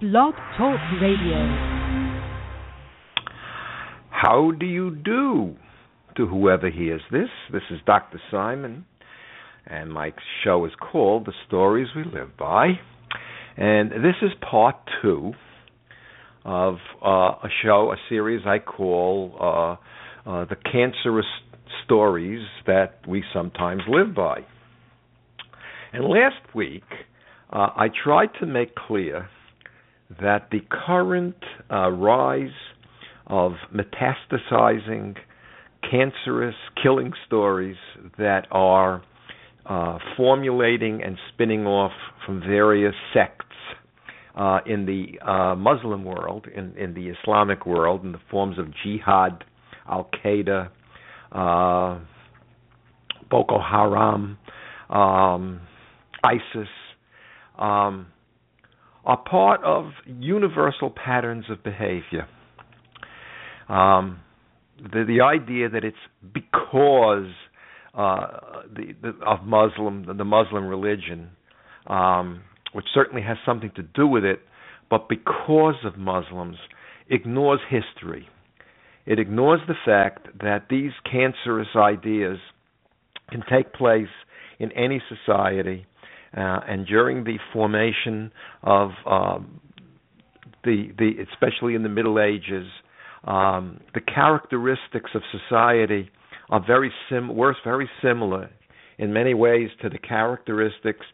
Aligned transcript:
Blog 0.00 0.34
Talk 0.56 0.78
Radio. 1.02 1.38
How 4.10 4.52
do 4.56 4.64
you 4.64 4.94
do 4.94 5.56
to 6.16 6.24
whoever 6.24 6.70
hears 6.70 7.00
this? 7.10 7.28
This 7.52 7.64
is 7.68 7.80
Dr. 7.84 8.20
Simon, 8.30 8.86
and 9.66 9.92
my 9.92 10.12
show 10.44 10.64
is 10.66 10.72
called 10.80 11.26
The 11.26 11.32
Stories 11.48 11.88
We 11.96 12.04
Live 12.04 12.36
By. 12.38 12.74
And 13.56 13.90
this 13.90 14.14
is 14.22 14.30
part 14.48 14.76
two 15.02 15.32
of 16.44 16.76
uh, 17.04 17.08
a 17.08 17.48
show, 17.64 17.90
a 17.90 17.96
series 18.08 18.42
I 18.46 18.60
call 18.60 19.34
uh, 19.40 20.30
uh, 20.30 20.44
The 20.44 20.56
Cancerous 20.72 21.26
Stories 21.84 22.46
That 22.68 23.00
We 23.08 23.24
Sometimes 23.34 23.82
Live 23.88 24.14
By. 24.14 24.42
And 25.92 26.04
last 26.04 26.54
week, 26.54 26.84
uh, 27.50 27.70
I 27.74 27.88
tried 28.04 28.28
to 28.38 28.46
make 28.46 28.76
clear 28.76 29.28
that 30.20 30.48
the 30.50 30.60
current 30.70 31.36
uh, 31.70 31.90
rise 31.90 32.48
of 33.26 33.52
metastasizing, 33.74 35.16
cancerous, 35.90 36.54
killing 36.82 37.12
stories 37.26 37.76
that 38.16 38.46
are 38.50 39.02
uh, 39.66 39.98
formulating 40.16 41.02
and 41.02 41.18
spinning 41.32 41.66
off 41.66 41.92
from 42.24 42.40
various 42.40 42.94
sects 43.12 43.44
uh, 44.34 44.60
in 44.66 44.86
the 44.86 45.18
uh, 45.20 45.54
Muslim 45.54 46.04
world, 46.04 46.46
in, 46.54 46.74
in 46.76 46.94
the 46.94 47.08
Islamic 47.08 47.66
world, 47.66 48.04
in 48.04 48.12
the 48.12 48.20
forms 48.30 48.58
of 48.58 48.66
jihad, 48.82 49.44
Al 49.88 50.08
Qaeda, 50.24 50.70
uh, 51.32 51.98
Boko 53.30 53.60
Haram, 53.60 54.38
um, 54.88 55.60
ISIS, 56.24 56.68
um, 57.58 58.06
are 59.08 59.16
part 59.16 59.64
of 59.64 59.86
universal 60.06 60.90
patterns 60.90 61.46
of 61.50 61.64
behavior. 61.64 62.28
Um, 63.68 64.20
the, 64.78 65.04
the 65.08 65.22
idea 65.24 65.70
that 65.70 65.82
it's 65.82 65.96
because 66.34 67.32
uh, 67.94 68.26
the, 68.72 68.94
the, 69.00 69.08
of 69.26 69.44
Muslim 69.44 70.04
the 70.16 70.24
Muslim 70.24 70.66
religion, 70.66 71.30
um, 71.86 72.42
which 72.74 72.84
certainly 72.94 73.22
has 73.22 73.38
something 73.46 73.72
to 73.76 73.82
do 73.82 74.06
with 74.06 74.24
it, 74.24 74.40
but 74.90 75.08
because 75.08 75.76
of 75.84 75.96
Muslims, 75.96 76.56
ignores 77.08 77.60
history. 77.68 78.28
It 79.06 79.18
ignores 79.18 79.60
the 79.66 79.74
fact 79.86 80.26
that 80.42 80.66
these 80.68 80.92
cancerous 81.10 81.68
ideas 81.74 82.36
can 83.30 83.42
take 83.50 83.72
place 83.72 84.06
in 84.58 84.70
any 84.72 85.02
society 85.08 85.86
uh, 86.36 86.60
and 86.68 86.86
during 86.86 87.24
the 87.24 87.38
formation 87.52 88.30
of 88.62 88.90
um, 89.06 89.60
the 90.64 90.88
the 90.98 91.12
especially 91.32 91.74
in 91.74 91.82
the 91.82 91.88
Middle 91.88 92.20
Ages, 92.20 92.66
um, 93.24 93.80
the 93.94 94.00
characteristics 94.00 95.10
of 95.14 95.22
society 95.30 96.10
are 96.50 96.64
very 96.64 96.92
sim 97.08 97.34
were 97.34 97.54
very 97.64 97.88
similar 98.02 98.50
in 98.98 99.12
many 99.12 99.34
ways 99.34 99.70
to 99.82 99.88
the 99.88 99.98
characteristics 99.98 101.06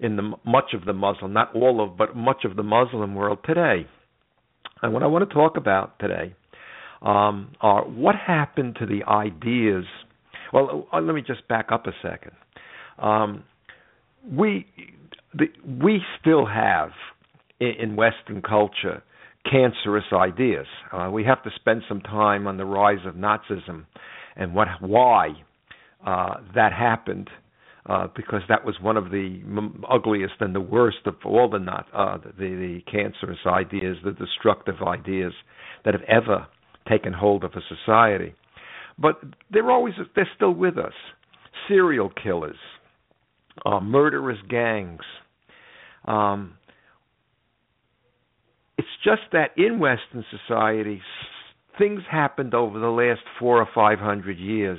in 0.00 0.16
the 0.16 0.32
much 0.44 0.74
of 0.74 0.84
the 0.84 0.92
Muslim, 0.92 1.32
not 1.32 1.54
all 1.54 1.82
of, 1.82 1.96
but 1.96 2.16
much 2.16 2.44
of 2.44 2.56
the 2.56 2.62
Muslim 2.62 3.14
world 3.14 3.38
today. 3.44 3.86
And 4.82 4.92
what 4.92 5.02
I 5.02 5.06
want 5.06 5.28
to 5.28 5.34
talk 5.34 5.56
about 5.56 5.98
today 5.98 6.34
um, 7.02 7.52
are 7.60 7.82
what 7.84 8.14
happened 8.14 8.76
to 8.80 8.86
the 8.86 9.04
ideas. 9.08 9.84
Well, 10.52 10.86
uh, 10.92 11.00
let 11.00 11.14
me 11.14 11.22
just 11.26 11.46
back 11.48 11.68
up 11.72 11.86
a 11.86 11.92
second. 12.02 12.32
Um, 12.98 13.44
we 14.30 14.66
we 15.80 16.00
still 16.20 16.46
have 16.46 16.90
in, 17.60 17.72
in 17.80 17.96
Western 17.96 18.42
culture 18.42 19.02
cancerous 19.50 20.04
ideas. 20.12 20.66
Uh, 20.92 21.10
we 21.10 21.24
have 21.24 21.42
to 21.42 21.50
spend 21.56 21.82
some 21.88 22.00
time 22.00 22.46
on 22.46 22.56
the 22.56 22.64
rise 22.64 23.04
of 23.06 23.14
Nazism 23.14 23.86
and 24.36 24.54
what 24.54 24.68
why 24.80 25.30
uh, 26.06 26.34
that 26.54 26.72
happened. 26.72 27.30
Uh, 27.86 28.06
because 28.14 28.42
that 28.50 28.66
was 28.66 28.74
one 28.82 28.98
of 28.98 29.10
the 29.10 29.40
m- 29.46 29.82
ugliest 29.90 30.34
and 30.40 30.54
the 30.54 30.60
worst 30.60 30.98
of 31.06 31.14
all 31.24 31.48
the 31.48 31.58
not 31.58 31.86
uh, 31.94 32.18
the, 32.18 32.30
the 32.38 32.80
cancerous 32.90 33.38
ideas, 33.46 33.96
the 34.04 34.12
destructive 34.12 34.82
ideas 34.86 35.32
that 35.86 35.94
have 35.94 36.02
ever 36.02 36.46
taken 36.86 37.14
hold 37.14 37.44
of 37.44 37.52
a 37.54 37.60
society. 37.74 38.34
But 38.98 39.20
they're 39.50 39.70
always 39.70 39.94
they're 40.14 40.28
still 40.36 40.52
with 40.52 40.76
us. 40.76 40.92
Serial 41.66 42.10
killers, 42.22 42.58
uh, 43.64 43.80
murderous 43.80 44.38
gangs. 44.48 45.02
Um, 46.04 46.54
it's 48.76 48.88
just 49.04 49.22
that 49.32 49.50
in 49.56 49.78
Western 49.78 50.24
society, 50.30 51.00
things 51.78 52.00
happened 52.10 52.54
over 52.54 52.78
the 52.78 52.86
last 52.86 53.20
four 53.38 53.60
or 53.60 53.68
five 53.74 53.98
hundred 53.98 54.38
years 54.38 54.78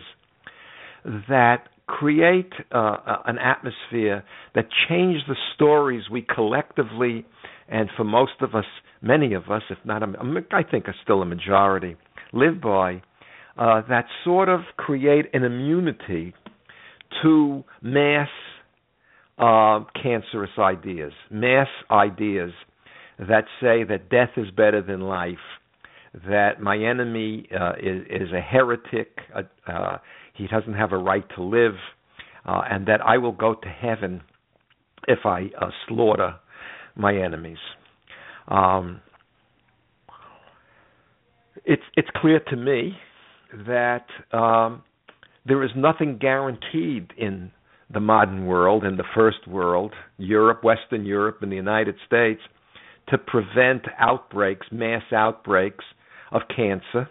that 1.27 1.67
create 1.87 2.51
uh, 2.71 2.97
an 3.25 3.37
atmosphere 3.39 4.23
that 4.53 4.65
change 4.87 5.17
the 5.27 5.35
stories 5.55 6.03
we 6.11 6.21
collectively, 6.21 7.25
and 7.67 7.89
for 7.97 8.03
most 8.03 8.33
of 8.41 8.53
us, 8.53 8.65
many 9.01 9.33
of 9.33 9.49
us, 9.49 9.63
if 9.69 9.77
not, 9.83 10.03
a, 10.03 10.07
I 10.51 10.63
think, 10.63 10.87
are 10.87 10.95
still 11.03 11.21
a 11.21 11.25
majority, 11.25 11.95
live 12.31 12.61
by. 12.61 13.01
Uh, 13.57 13.81
that 13.89 14.05
sort 14.23 14.47
of 14.47 14.61
create 14.77 15.25
an 15.33 15.43
immunity 15.43 16.33
to 17.21 17.63
mass 17.81 18.29
uh, 19.39 19.79
cancerous 20.01 20.51
ideas, 20.57 21.13
mass 21.31 21.67
ideas 21.89 22.51
that 23.17 23.45
say 23.61 23.83
that 23.83 24.09
death 24.09 24.31
is 24.37 24.49
better 24.51 24.81
than 24.81 25.01
life, 25.01 25.37
that 26.27 26.61
my 26.61 26.77
enemy 26.77 27.47
uh, 27.57 27.73
is, 27.81 28.03
is, 28.09 28.31
a 28.33 28.41
heretic, 28.41 29.17
uh, 29.35 29.41
uh, 29.71 29.97
he 30.33 30.47
doesn't 30.47 30.73
have 30.73 30.91
a 30.91 30.97
right 30.97 31.25
to 31.35 31.43
live, 31.43 31.75
uh, 32.45 32.61
and 32.69 32.87
that 32.87 33.01
I 33.01 33.17
will 33.17 33.31
go 33.31 33.53
to 33.53 33.67
heaven 33.67 34.21
if 35.07 35.19
I 35.25 35.49
uh, 35.61 35.69
slaughter 35.87 36.35
my 36.95 37.15
enemies. 37.15 37.57
Um, 38.47 39.01
it's 41.65 41.83
it's 41.95 42.07
clear 42.15 42.39
to 42.49 42.55
me 42.55 42.97
that 43.67 44.05
um, 44.31 44.83
there 45.45 45.63
is 45.63 45.71
nothing 45.75 46.17
guaranteed 46.17 47.13
in 47.17 47.51
the 47.91 47.99
modern 47.99 48.45
world 48.45 48.83
and 48.83 48.97
the 48.99 49.03
first 49.15 49.47
world, 49.47 49.93
Europe, 50.17 50.63
Western 50.63 51.05
Europe, 51.05 51.39
and 51.41 51.51
the 51.51 51.55
United 51.55 51.95
States, 52.05 52.41
to 53.09 53.17
prevent 53.17 53.83
outbreaks, 53.97 54.67
mass 54.71 55.01
outbreaks 55.11 55.83
of 56.31 56.41
cancer 56.55 57.09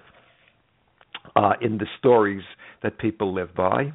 uh, 1.34 1.53
in 1.61 1.78
the 1.78 1.87
stories 1.99 2.44
that 2.83 2.99
people 2.99 3.34
live 3.34 3.55
by. 3.55 3.93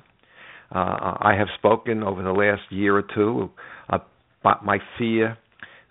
Uh, 0.74 1.16
I 1.22 1.36
have 1.38 1.48
spoken 1.58 2.04
over 2.04 2.22
the 2.24 2.32
last 2.32 2.64
year 2.70 2.98
or 2.98 3.04
two 3.16 3.50
about 3.90 4.66
my 4.66 4.80
fear 4.98 5.38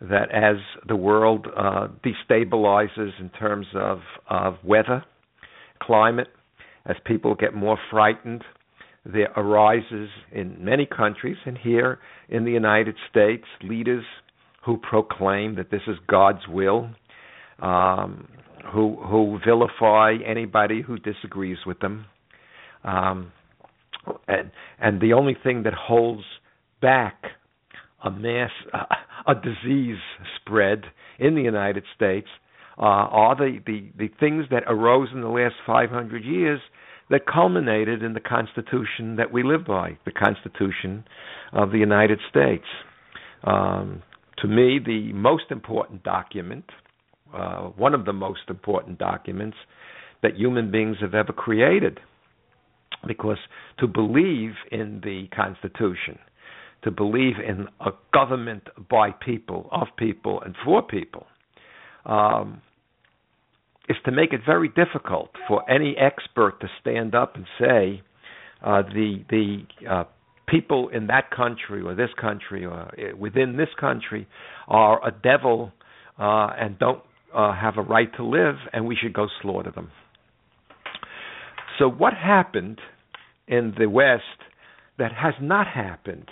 that 0.00 0.30
as 0.32 0.56
the 0.88 0.96
world 0.96 1.46
uh, 1.56 1.88
destabilizes 2.04 3.10
in 3.20 3.30
terms 3.38 3.66
of, 3.74 4.00
of 4.28 4.56
weather, 4.64 5.04
climate, 5.80 6.28
as 6.84 6.96
people 7.06 7.34
get 7.36 7.54
more 7.54 7.78
frightened, 7.90 8.42
there 9.04 9.32
arises 9.36 10.08
in 10.30 10.64
many 10.64 10.86
countries 10.86 11.36
and 11.44 11.58
here 11.58 11.98
in 12.28 12.44
the 12.44 12.52
United 12.52 12.94
States 13.10 13.44
leaders 13.62 14.04
who 14.64 14.76
proclaim 14.76 15.56
that 15.56 15.70
this 15.70 15.82
is 15.88 15.96
God's 16.06 16.46
will, 16.48 16.88
um, 17.60 18.28
who 18.72 18.96
who 18.96 19.40
vilify 19.44 20.14
anybody 20.24 20.82
who 20.82 20.98
disagrees 20.98 21.58
with 21.66 21.80
them, 21.80 22.06
um, 22.84 23.32
and 24.28 24.52
and 24.80 25.00
the 25.00 25.14
only 25.14 25.36
thing 25.42 25.64
that 25.64 25.74
holds 25.74 26.22
back 26.80 27.24
a 28.04 28.10
mass 28.10 28.50
a 29.26 29.34
disease 29.34 29.98
spread 30.40 30.84
in 31.18 31.34
the 31.34 31.42
United 31.42 31.82
States 31.94 32.28
uh, 32.78 32.82
are 32.82 33.34
the, 33.34 33.58
the 33.66 33.90
the 33.98 34.08
things 34.20 34.44
that 34.50 34.62
arose 34.68 35.08
in 35.12 35.22
the 35.22 35.28
last 35.28 35.54
500 35.66 36.24
years 36.24 36.60
that 37.12 37.26
culminated 37.26 38.02
in 38.02 38.14
the 38.14 38.20
Constitution 38.20 39.16
that 39.16 39.30
we 39.30 39.42
live 39.42 39.66
by, 39.66 39.98
the 40.06 40.10
Constitution 40.10 41.04
of 41.52 41.70
the 41.70 41.76
United 41.76 42.18
States. 42.30 42.64
Um, 43.44 44.02
to 44.38 44.48
me, 44.48 44.80
the 44.84 45.12
most 45.12 45.44
important 45.50 46.02
document, 46.04 46.64
uh, 47.34 47.64
one 47.76 47.94
of 47.94 48.06
the 48.06 48.14
most 48.14 48.40
important 48.48 48.98
documents 48.98 49.58
that 50.22 50.36
human 50.36 50.70
beings 50.70 50.96
have 51.02 51.14
ever 51.14 51.34
created. 51.34 52.00
Because 53.06 53.38
to 53.78 53.86
believe 53.86 54.52
in 54.70 55.02
the 55.04 55.28
Constitution, 55.36 56.18
to 56.82 56.90
believe 56.90 57.34
in 57.46 57.66
a 57.80 57.90
government 58.14 58.68
by 58.88 59.10
people, 59.10 59.68
of 59.70 59.88
people, 59.98 60.40
and 60.40 60.54
for 60.64 60.80
people, 60.82 61.26
um, 62.06 62.62
is 63.88 63.96
to 64.04 64.12
make 64.12 64.32
it 64.32 64.40
very 64.46 64.68
difficult 64.68 65.30
for 65.48 65.68
any 65.70 65.96
expert 65.98 66.60
to 66.60 66.68
stand 66.80 67.14
up 67.14 67.34
and 67.34 67.46
say 67.58 68.02
uh, 68.64 68.82
the 68.82 69.24
the 69.28 69.88
uh, 69.88 70.04
people 70.46 70.88
in 70.88 71.08
that 71.08 71.30
country 71.30 71.82
or 71.82 71.94
this 71.94 72.10
country 72.20 72.64
or 72.64 72.72
uh, 72.72 73.16
within 73.16 73.56
this 73.56 73.68
country 73.78 74.26
are 74.68 75.04
a 75.06 75.10
devil 75.10 75.72
uh, 76.18 76.48
and 76.58 76.78
don't 76.78 77.02
uh, 77.34 77.54
have 77.54 77.78
a 77.78 77.82
right 77.82 78.14
to 78.16 78.24
live, 78.24 78.56
and 78.72 78.86
we 78.86 78.96
should 78.96 79.12
go 79.12 79.26
slaughter 79.40 79.70
them. 79.70 79.90
So, 81.78 81.88
what 81.88 82.12
happened 82.12 82.78
in 83.48 83.74
the 83.78 83.88
West 83.88 84.22
that 84.98 85.12
has 85.12 85.34
not 85.40 85.66
happened 85.66 86.28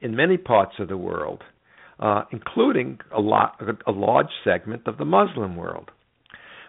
in 0.00 0.16
many 0.16 0.36
parts 0.36 0.74
of 0.78 0.88
the 0.88 0.96
world, 0.96 1.42
uh, 2.00 2.22
including 2.32 2.98
a, 3.16 3.20
lot, 3.20 3.60
a 3.86 3.92
large 3.92 4.30
segment 4.42 4.82
of 4.86 4.98
the 4.98 5.04
Muslim 5.04 5.56
world? 5.56 5.90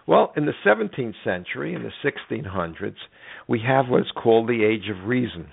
Well, 0.06 0.32
in 0.36 0.46
the 0.46 0.52
17th 0.64 1.14
century, 1.24 1.74
in 1.74 1.82
the 1.82 1.90
1600s, 2.04 2.94
we 3.48 3.60
have 3.66 3.86
what's 3.88 4.10
called 4.12 4.48
the 4.48 4.64
Age 4.64 4.88
of 4.88 5.08
Reason, 5.08 5.48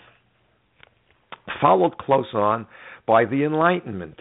followed 1.59 1.97
close 1.97 2.33
on 2.33 2.67
by 3.07 3.25
the 3.25 3.43
Enlightenment, 3.45 4.19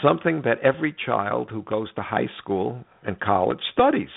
something 0.00 0.42
that 0.44 0.60
every 0.62 0.94
child 1.04 1.48
who 1.50 1.62
goes 1.62 1.92
to 1.94 2.02
high 2.02 2.28
school 2.40 2.84
and 3.02 3.18
college 3.18 3.58
studies. 3.72 4.08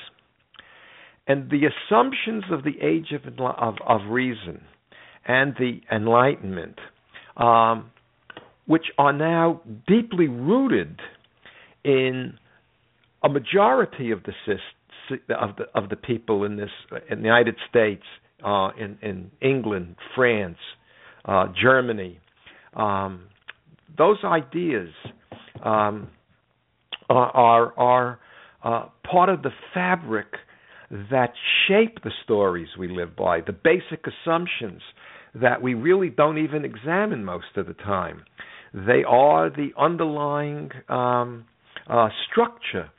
And 1.25 1.49
the 1.49 1.63
assumptions 1.65 2.43
of 2.51 2.63
the 2.63 2.79
Age 2.79 3.11
of, 3.11 3.23
of, 3.39 3.75
of 3.85 4.11
Reason 4.11 4.61
and 5.25 5.55
the 5.57 5.81
Enlightenment, 5.91 6.77
um, 7.35 7.89
which 8.67 8.85
are 8.99 9.13
now 9.13 9.61
deeply 9.87 10.27
rooted 10.27 10.99
in 11.83 12.33
a 13.23 13.29
majority 13.29 14.11
of 14.11 14.21
the 14.23 14.33
system 14.45 14.80
of 15.29 15.55
the 15.57 15.65
of 15.75 15.89
the 15.89 15.95
people 15.95 16.43
in 16.43 16.57
this 16.57 16.69
in 17.09 17.19
the 17.19 17.25
United 17.25 17.55
States, 17.69 18.03
uh, 18.43 18.69
in 18.79 18.97
in 19.01 19.31
England, 19.41 19.95
France, 20.15 20.57
uh, 21.25 21.47
Germany. 21.61 22.19
Um, 22.75 23.27
those 23.97 24.17
ideas 24.23 24.89
um, 25.63 26.09
are 27.09 27.73
are 27.77 28.19
uh, 28.63 28.85
part 29.09 29.29
of 29.29 29.41
the 29.41 29.51
fabric 29.73 30.27
that 31.09 31.33
shape 31.67 32.03
the 32.03 32.11
stories 32.23 32.67
we 32.77 32.87
live 32.87 33.15
by, 33.15 33.41
the 33.41 33.53
basic 33.53 34.05
assumptions 34.05 34.81
that 35.33 35.61
we 35.61 35.73
really 35.73 36.09
don't 36.09 36.37
even 36.37 36.65
examine 36.65 37.23
most 37.23 37.55
of 37.55 37.65
the 37.67 37.73
time. 37.73 38.23
They 38.73 39.03
are 39.07 39.49
the 39.49 39.69
underlying 39.77 40.69
um, 40.89 41.45
uh, 41.87 42.09
structure 42.29 42.89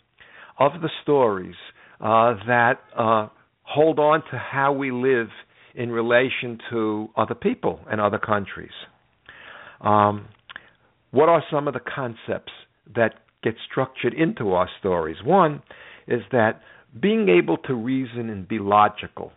of 0.58 0.80
the 0.80 0.90
stories 1.02 1.54
uh, 2.02 2.34
that 2.46 2.80
uh, 2.98 3.28
hold 3.62 3.98
on 3.98 4.22
to 4.30 4.38
how 4.38 4.72
we 4.72 4.90
live 4.90 5.28
in 5.74 5.90
relation 5.90 6.58
to 6.70 7.08
other 7.16 7.34
people 7.34 7.80
and 7.90 8.00
other 8.00 8.18
countries. 8.18 8.72
Um, 9.80 10.26
what 11.12 11.28
are 11.28 11.42
some 11.50 11.68
of 11.68 11.74
the 11.74 11.80
concepts 11.80 12.52
that 12.94 13.14
get 13.42 13.54
structured 13.70 14.14
into 14.14 14.52
our 14.52 14.68
stories? 14.80 15.16
One 15.24 15.62
is 16.06 16.22
that 16.32 16.60
being 17.00 17.28
able 17.28 17.56
to 17.58 17.74
reason 17.74 18.28
and 18.30 18.46
be 18.46 18.58
logical, 18.58 19.32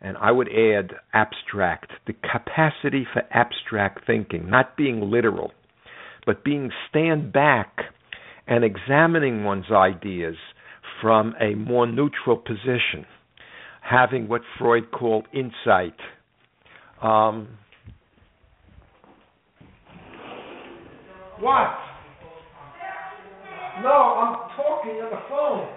and 0.00 0.16
I 0.16 0.30
would 0.30 0.48
add 0.48 0.92
abstract, 1.12 1.90
the 2.06 2.14
capacity 2.14 3.06
for 3.12 3.22
abstract 3.32 4.06
thinking, 4.06 4.48
not 4.48 4.76
being 4.76 5.10
literal, 5.10 5.52
but 6.24 6.44
being 6.44 6.70
stand 6.88 7.32
back 7.32 7.78
and 8.46 8.64
examining 8.64 9.44
one's 9.44 9.70
ideas 9.70 10.36
from 11.00 11.34
a 11.40 11.54
more 11.54 11.86
neutral 11.86 12.36
position, 12.36 13.06
having 13.82 14.28
what 14.28 14.42
Freud 14.58 14.90
called 14.90 15.26
insight. 15.32 15.96
Um, 17.02 17.48
what? 21.40 21.76
No, 23.82 23.90
I'm 23.90 24.56
talking 24.56 24.92
on 25.02 25.10
the 25.10 25.20
phone. 25.28 25.68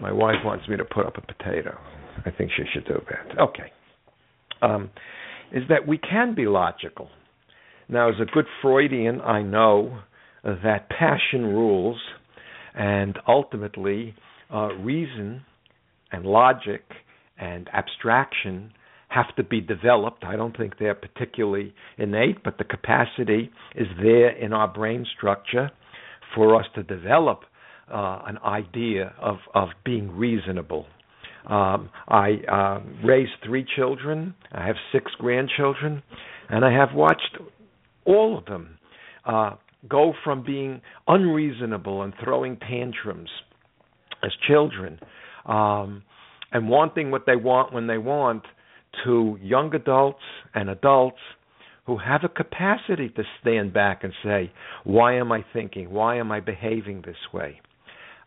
My 0.00 0.12
wife 0.12 0.36
wants 0.44 0.68
me 0.68 0.76
to 0.76 0.84
put 0.84 1.06
up 1.06 1.16
a 1.16 1.20
potato. 1.20 1.76
I 2.24 2.30
think 2.30 2.50
she 2.56 2.64
should 2.72 2.86
do 2.86 3.00
that. 3.10 3.38
Okay. 3.40 3.72
Um, 4.62 4.90
is 5.52 5.62
that 5.68 5.86
we 5.86 5.98
can 5.98 6.34
be 6.34 6.46
logical. 6.46 7.08
Now, 7.88 8.08
as 8.08 8.16
a 8.20 8.24
good 8.24 8.46
Freudian, 8.62 9.20
I 9.20 9.42
know 9.42 10.00
that 10.62 10.88
passion 10.88 11.44
rules, 11.44 12.00
and 12.74 13.18
ultimately, 13.26 14.14
uh, 14.52 14.68
reason 14.74 15.42
and 16.12 16.24
logic 16.24 16.82
and 17.38 17.68
abstraction 17.72 18.72
have 19.08 19.34
to 19.36 19.42
be 19.42 19.60
developed. 19.60 20.24
I 20.24 20.36
don't 20.36 20.56
think 20.56 20.78
they're 20.78 20.94
particularly 20.94 21.74
innate, 21.98 22.42
but 22.44 22.58
the 22.58 22.64
capacity 22.64 23.50
is 23.74 23.86
there 24.00 24.30
in 24.30 24.52
our 24.52 24.68
brain 24.68 25.06
structure 25.16 25.70
for 26.34 26.58
us 26.58 26.66
to 26.74 26.82
develop 26.82 27.40
uh, 27.92 28.22
an 28.26 28.38
idea 28.38 29.14
of, 29.20 29.36
of 29.54 29.68
being 29.84 30.10
reasonable. 30.10 30.86
Um, 31.48 31.90
I 32.08 32.40
uh, 32.50 32.80
raised 33.06 33.32
three 33.44 33.64
children. 33.76 34.34
I 34.50 34.66
have 34.66 34.76
six 34.92 35.12
grandchildren, 35.18 36.02
and 36.50 36.64
I 36.64 36.72
have 36.72 36.88
watched 36.94 37.38
all 38.04 38.38
of 38.38 38.44
them 38.46 38.78
uh, 39.24 39.52
go 39.88 40.12
from 40.24 40.44
being 40.44 40.80
unreasonable 41.06 42.02
and 42.02 42.12
throwing 42.22 42.56
tantrums 42.56 43.30
as 44.24 44.32
children 44.46 44.98
um, 45.46 46.02
and 46.52 46.68
wanting 46.68 47.10
what 47.10 47.26
they 47.26 47.36
want 47.36 47.72
when 47.72 47.86
they 47.86 47.98
want 47.98 48.42
to 49.04 49.38
young 49.42 49.74
adults 49.74 50.22
and 50.54 50.70
adults 50.70 51.18
who 51.86 51.98
have 51.98 52.22
a 52.24 52.28
capacity 52.28 53.08
to 53.10 53.22
stand 53.40 53.72
back 53.72 54.02
and 54.02 54.12
say, 54.24 54.52
Why 54.84 55.14
am 55.16 55.30
I 55.30 55.44
thinking? 55.52 55.90
Why 55.90 56.16
am 56.16 56.32
I 56.32 56.40
behaving 56.40 57.02
this 57.06 57.16
way? 57.32 57.60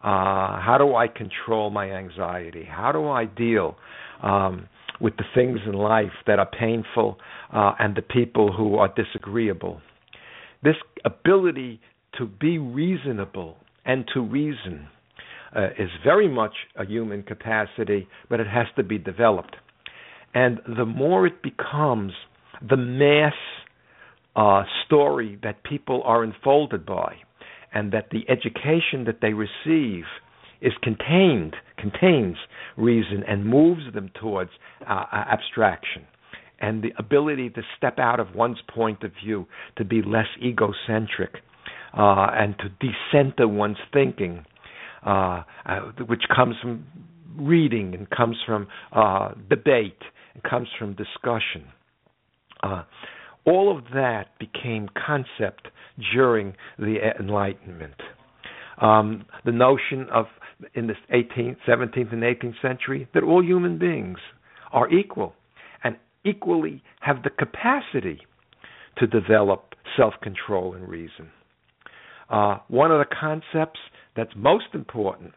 Uh, 0.01 0.61
how 0.61 0.77
do 0.77 0.95
I 0.95 1.07
control 1.07 1.69
my 1.69 1.91
anxiety? 1.91 2.65
How 2.69 2.93
do 2.93 3.09
I 3.09 3.25
deal 3.25 3.75
um, 4.23 4.69
with 5.01 5.17
the 5.17 5.25
things 5.35 5.59
in 5.65 5.73
life 5.73 6.13
that 6.25 6.39
are 6.39 6.49
painful 6.57 7.17
uh, 7.53 7.73
and 7.79 7.95
the 7.97 8.01
people 8.01 8.53
who 8.53 8.75
are 8.75 8.93
disagreeable? 8.95 9.81
This 10.63 10.75
ability 11.05 11.79
to 12.17 12.25
be 12.25 12.57
reasonable 12.57 13.57
and 13.85 14.05
to 14.13 14.21
reason 14.21 14.87
uh, 15.55 15.67
is 15.77 15.89
very 16.03 16.27
much 16.27 16.53
a 16.75 16.85
human 16.85 17.23
capacity, 17.23 18.07
but 18.29 18.39
it 18.39 18.47
has 18.47 18.67
to 18.75 18.83
be 18.83 18.97
developed. 18.97 19.55
And 20.33 20.59
the 20.77 20.85
more 20.85 21.25
it 21.25 21.41
becomes 21.41 22.13
the 22.67 22.77
mass 22.77 23.33
uh, 24.35 24.63
story 24.85 25.39
that 25.43 25.63
people 25.63 26.01
are 26.05 26.23
enfolded 26.23 26.85
by, 26.85 27.15
and 27.73 27.91
that 27.93 28.09
the 28.11 28.29
education 28.29 29.05
that 29.05 29.19
they 29.21 29.33
receive 29.33 30.03
is 30.61 30.73
contained, 30.83 31.55
contains 31.77 32.35
reason, 32.77 33.23
and 33.27 33.45
moves 33.45 33.81
them 33.93 34.11
towards 34.19 34.51
uh, 34.87 35.05
abstraction 35.11 36.05
and 36.59 36.83
the 36.83 36.91
ability 36.97 37.49
to 37.51 37.61
step 37.77 37.99
out 37.99 38.19
of 38.19 38.35
one's 38.35 38.59
point 38.73 39.03
of 39.03 39.11
view, 39.23 39.47
to 39.77 39.85
be 39.85 40.01
less 40.01 40.27
egocentric, 40.41 41.35
uh, 41.97 42.27
and 42.33 42.55
to 42.59 42.69
decenter 42.79 43.47
one's 43.47 43.77
thinking, 43.93 44.45
uh, 45.05 45.43
uh, 45.65 45.79
which 46.07 46.23
comes 46.35 46.55
from 46.61 46.85
reading 47.37 47.95
and 47.95 48.09
comes 48.09 48.37
from 48.45 48.67
uh, 48.91 49.31
debate 49.49 50.01
and 50.33 50.43
comes 50.43 50.67
from 50.77 50.93
discussion. 50.95 51.65
Uh, 52.61 52.83
all 53.45 53.75
of 53.75 53.85
that 53.93 54.37
became 54.37 54.89
concept 55.05 55.69
during 56.13 56.53
the 56.77 56.97
Enlightenment. 57.19 57.95
Um, 58.81 59.25
the 59.45 59.51
notion 59.51 60.07
of 60.13 60.25
in 60.73 60.87
the 60.87 60.93
18th, 61.13 61.55
17th, 61.67 62.11
and 62.11 62.21
18th 62.21 62.61
century 62.61 63.07
that 63.13 63.23
all 63.23 63.43
human 63.43 63.77
beings 63.77 64.17
are 64.71 64.89
equal 64.91 65.33
equally 66.25 66.83
have 67.01 67.23
the 67.23 67.29
capacity 67.29 68.21
to 68.97 69.07
develop 69.07 69.75
self 69.97 70.13
control 70.21 70.73
and 70.73 70.87
reason. 70.87 71.29
Uh, 72.29 72.57
one 72.67 72.91
of 72.91 72.99
the 72.99 73.15
concepts 73.19 73.79
that's 74.15 74.31
most 74.35 74.67
important 74.73 75.33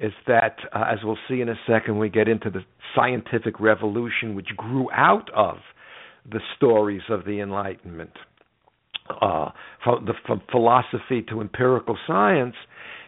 is 0.00 0.12
that, 0.26 0.56
uh, 0.72 0.84
as 0.90 0.98
we'll 1.04 1.18
see 1.28 1.40
in 1.40 1.48
a 1.48 1.54
second, 1.66 1.98
we 1.98 2.08
get 2.08 2.28
into 2.28 2.50
the 2.50 2.64
scientific 2.94 3.60
revolution, 3.60 4.34
which 4.34 4.48
grew 4.56 4.90
out 4.92 5.30
of 5.34 5.58
the 6.30 6.40
stories 6.56 7.02
of 7.08 7.24
the 7.24 7.40
Enlightenment. 7.40 8.10
Uh, 9.20 9.50
from, 9.84 10.06
the, 10.06 10.14
from 10.26 10.40
philosophy 10.50 11.22
to 11.28 11.42
empirical 11.42 11.96
science, 12.06 12.54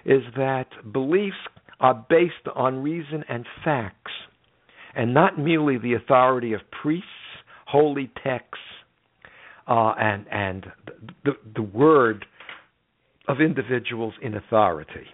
is 0.05 0.23
that 0.37 0.67
beliefs 0.93 1.37
are 1.81 2.07
based 2.09 2.35
on 2.55 2.83
reason 2.83 3.25
and 3.29 3.47
facts 3.65 4.13
and 4.97 5.13
not 5.13 5.39
merely 5.39 5.79
the 5.79 5.95
authority 5.95 6.55
of 6.55 6.61
priests, 6.83 7.07
holy 7.67 8.11
texts, 8.25 8.65
uh, 9.69 9.95
and 9.99 10.25
and 10.31 10.67
the 11.25 11.33
the 11.55 11.63
word 11.63 12.25
of 13.29 13.41
individuals 13.41 14.15
in 14.23 14.35
authority. 14.35 15.07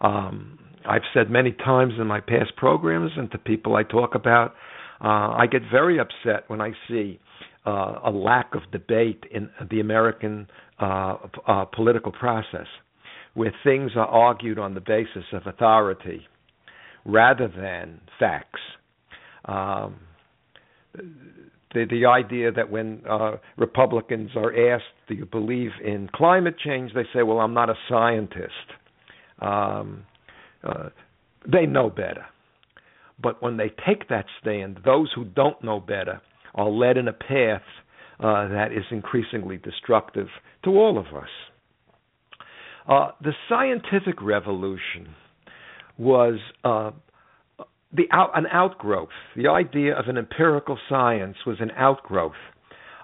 Um, 0.00 0.58
I've 0.88 1.02
said 1.12 1.30
many 1.30 1.52
times 1.52 1.94
in 2.00 2.06
my 2.06 2.20
past 2.20 2.56
programs 2.56 3.12
and 3.16 3.30
to 3.32 3.38
people 3.38 3.76
I 3.76 3.82
talk 3.82 4.14
about, 4.14 4.54
uh, 5.02 5.36
I 5.36 5.46
get 5.46 5.60
very 5.70 5.98
upset 5.98 6.44
when 6.48 6.62
I 6.62 6.72
see 6.88 7.20
uh, 7.66 7.96
a 8.04 8.10
lack 8.10 8.54
of 8.54 8.62
debate 8.72 9.24
in 9.30 9.50
the 9.70 9.80
American 9.80 10.48
uh, 10.78 11.16
uh, 11.46 11.66
political 11.66 12.12
process, 12.12 12.66
where 13.34 13.52
things 13.62 13.92
are 13.94 14.06
argued 14.06 14.58
on 14.58 14.72
the 14.72 14.80
basis 14.80 15.24
of 15.34 15.46
authority 15.46 16.26
rather 17.04 17.48
than 17.48 18.00
facts. 18.18 18.60
Um, 19.44 20.00
the 20.94 21.86
the 21.88 22.06
idea 22.06 22.50
that 22.52 22.70
when 22.70 23.02
uh, 23.08 23.36
Republicans 23.56 24.30
are 24.36 24.74
asked, 24.74 24.84
"Do 25.08 25.14
you 25.14 25.26
believe 25.26 25.70
in 25.84 26.08
climate 26.12 26.56
change?" 26.58 26.92
they 26.94 27.04
say, 27.14 27.22
"Well, 27.22 27.38
I'm 27.38 27.54
not 27.54 27.70
a 27.70 27.74
scientist." 27.88 28.52
Um, 29.40 30.04
uh, 30.62 30.90
they 31.50 31.66
know 31.66 31.88
better, 31.88 32.26
but 33.22 33.42
when 33.42 33.56
they 33.56 33.70
take 33.86 34.08
that 34.08 34.26
stand, 34.40 34.80
those 34.84 35.10
who 35.14 35.24
don't 35.24 35.62
know 35.64 35.80
better 35.80 36.20
are 36.54 36.68
led 36.68 36.96
in 36.96 37.08
a 37.08 37.12
path 37.12 37.62
uh, 38.18 38.48
that 38.48 38.72
is 38.72 38.84
increasingly 38.90 39.56
destructive 39.56 40.28
to 40.64 40.70
all 40.70 40.98
of 40.98 41.06
us. 41.06 41.28
Uh, 42.86 43.12
the 43.22 43.32
scientific 43.48 44.20
revolution 44.20 45.14
was 46.00 46.38
uh, 46.64 46.90
the 47.92 48.04
out, 48.10 48.30
an 48.34 48.46
outgrowth. 48.50 49.10
The 49.36 49.48
idea 49.48 49.96
of 49.96 50.06
an 50.08 50.16
empirical 50.16 50.78
science 50.88 51.36
was 51.46 51.58
an 51.60 51.70
outgrowth 51.76 52.32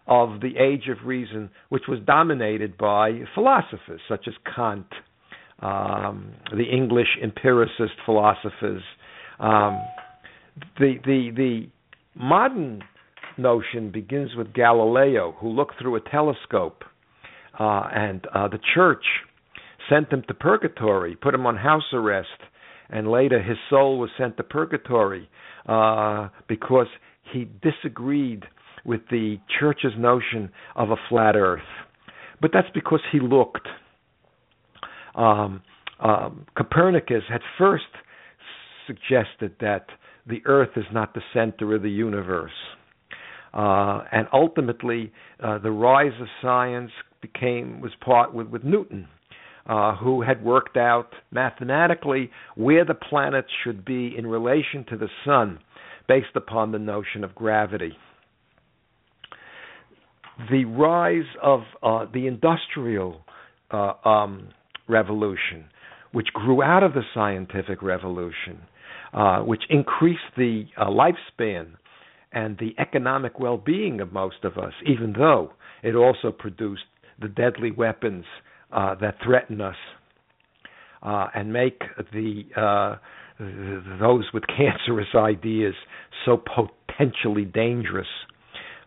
of 0.07 0.41
the 0.41 0.57
age 0.57 0.89
of 0.89 1.07
reason, 1.07 1.51
which 1.69 1.83
was 1.89 1.99
dominated 2.07 2.79
by 2.79 3.21
philosophers 3.35 4.01
such 4.09 4.27
as 4.27 4.35
Kant, 4.55 4.87
um, 5.61 6.33
the 6.57 6.65
English 6.65 7.19
empiricist 7.23 7.95
philosophers. 8.07 8.83
Um, 9.39 9.79
the 10.79 10.95
the 11.05 11.31
the 11.37 11.67
modern 12.15 12.83
notion 13.37 13.91
begins 13.91 14.31
with 14.35 14.55
Galileo, 14.55 15.33
who 15.39 15.51
looked 15.51 15.75
through 15.79 15.97
a 15.97 16.01
telescope, 16.01 16.85
uh, 17.61 17.89
and 17.93 18.27
uh, 18.35 18.49
the 18.49 18.61
church 18.75 19.05
sent 19.91 20.11
him 20.11 20.23
to 20.29 20.35
purgatory, 20.35 21.15
put 21.15 21.35
him 21.35 21.45
on 21.45 21.57
house 21.57 21.93
arrest, 21.93 22.29
and 22.91 23.11
later 23.11 23.43
his 23.43 23.57
soul 23.69 23.99
was 23.99 24.11
sent 24.19 24.37
to 24.37 24.43
purgatory 24.43 25.29
uh, 25.69 26.29
because 26.49 26.87
he 27.33 27.49
disagreed 27.63 28.45
with 28.85 29.01
the 29.11 29.39
church's 29.59 29.93
notion 29.99 30.51
of 30.77 30.91
a 30.91 30.97
flat 31.09 31.37
earth. 31.37 31.61
But 32.41 32.51
that's 32.53 32.69
because 32.75 33.01
he 33.11 33.19
looked. 33.21 33.67
Um, 35.15 35.63
um, 36.01 36.47
Copernicus 36.57 37.23
had 37.29 37.41
first 37.59 37.85
suggested 38.87 39.57
that 39.61 39.87
the 40.27 40.43
earth 40.45 40.71
is 40.77 40.85
not 40.93 41.15
the 41.15 41.23
center 41.33 41.75
of 41.75 41.83
the 41.83 41.91
universe. 41.91 42.53
Uh, 43.55 44.05
and 44.13 44.29
ultimately, 44.33 45.13
uh, 45.43 45.59
the 45.59 45.71
rise 45.71 46.13
of 46.21 46.27
science 46.43 46.91
became 47.23 47.81
was 47.81 47.93
part 48.05 48.35
with, 48.35 48.49
with 48.49 48.63
Newton, 48.65 49.09
uh, 49.69 49.97
who 49.97 50.23
had 50.23 50.45
worked 50.45 50.77
out 50.77 51.13
mathematically 51.31 52.31
where 52.55 52.85
the 52.85 52.95
planets 52.95 53.49
should 53.65 53.85
be 53.85 54.15
in 54.17 54.27
relation 54.27 54.85
to 54.89 54.97
the 54.97 55.09
sun 55.25 55.59
based 56.09 56.37
upon 56.37 56.73
the 56.73 56.79
notion 56.79 57.25
of 57.25 57.35
gravity. 57.35 57.93
The 60.51 60.65
rise 60.67 61.27
of 61.43 61.63
uh, 61.83 62.07
the 62.13 62.27
industrial 62.27 63.23
uh, 63.71 63.95
um, 64.05 64.49
revolution, 64.89 65.65
which 66.13 66.29
grew 66.33 66.63
out 66.63 66.83
of 66.83 66.93
the 66.93 67.03
scientific 67.15 67.83
revolution, 67.83 68.61
uh, 69.13 69.41
which 69.41 69.63
increased 69.71 70.21
the 70.37 70.65
uh, 70.77 70.87
lifespan 70.87 71.71
and 72.33 72.59
the 72.59 72.75
economic 72.79 73.41
well 73.41 73.57
being 73.57 74.01
of 74.01 74.13
most 74.13 74.45
of 74.45 74.59
us, 74.59 74.75
even 74.85 75.15
though 75.15 75.53
it 75.83 75.95
also 75.95 76.31
produced 76.31 76.85
the 77.21 77.29
deadly 77.29 77.71
weapons 77.71 78.25
uh, 78.73 78.95
that 78.97 79.17
threaten 79.25 79.61
us 79.61 79.77
uh, 81.03 81.27
and 81.35 81.53
make 81.53 81.83
the 82.13 82.43
uh, 82.57 82.97
those 84.01 84.25
with 84.33 84.45
cancerous 84.57 85.15
ideas 85.15 85.75
so 86.25 86.37
potentially 86.37 87.45
dangerous 87.45 88.07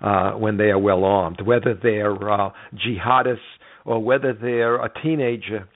uh, 0.01 0.31
when 0.31 0.57
they 0.57 0.65
are 0.65 0.79
well 0.79 1.03
armed, 1.03 1.41
whether 1.45 1.73
they're 1.81 2.29
uh, 2.29 2.49
jihadists 2.73 3.37
or 3.85 4.03
whether 4.03 4.33
they're 4.33 4.83
a 4.83 4.89
teenager 5.01 5.67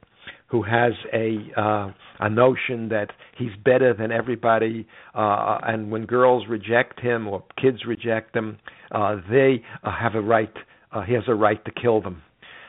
who 0.48 0.62
has 0.62 0.93
a 1.13 1.38
uh, 1.60 1.91
a 2.19 2.29
notion 2.29 2.89
that 2.89 3.07
he's 3.38 3.51
better 3.65 3.93
than 3.93 4.12
everybody, 4.12 4.88
uh, 5.15 5.57
and 5.63 5.91
when 5.91 6.05
girls 6.05 6.48
reject 6.48 7.00
him 7.00 7.27
or 7.27 7.43
kids 7.60 7.86
reject 7.88 8.36
him, 8.36 8.60
uh, 8.91 9.15
they 9.31 9.63
uh, 9.83 9.91
have 9.91 10.13
a 10.15 10.22
right. 10.22 10.53
Uh, 10.91 11.01
he 11.01 11.13
has 11.13 11.24
a 11.27 11.33
right 11.33 11.65
to 11.65 11.72
kill 11.72 12.01
them 12.01 12.22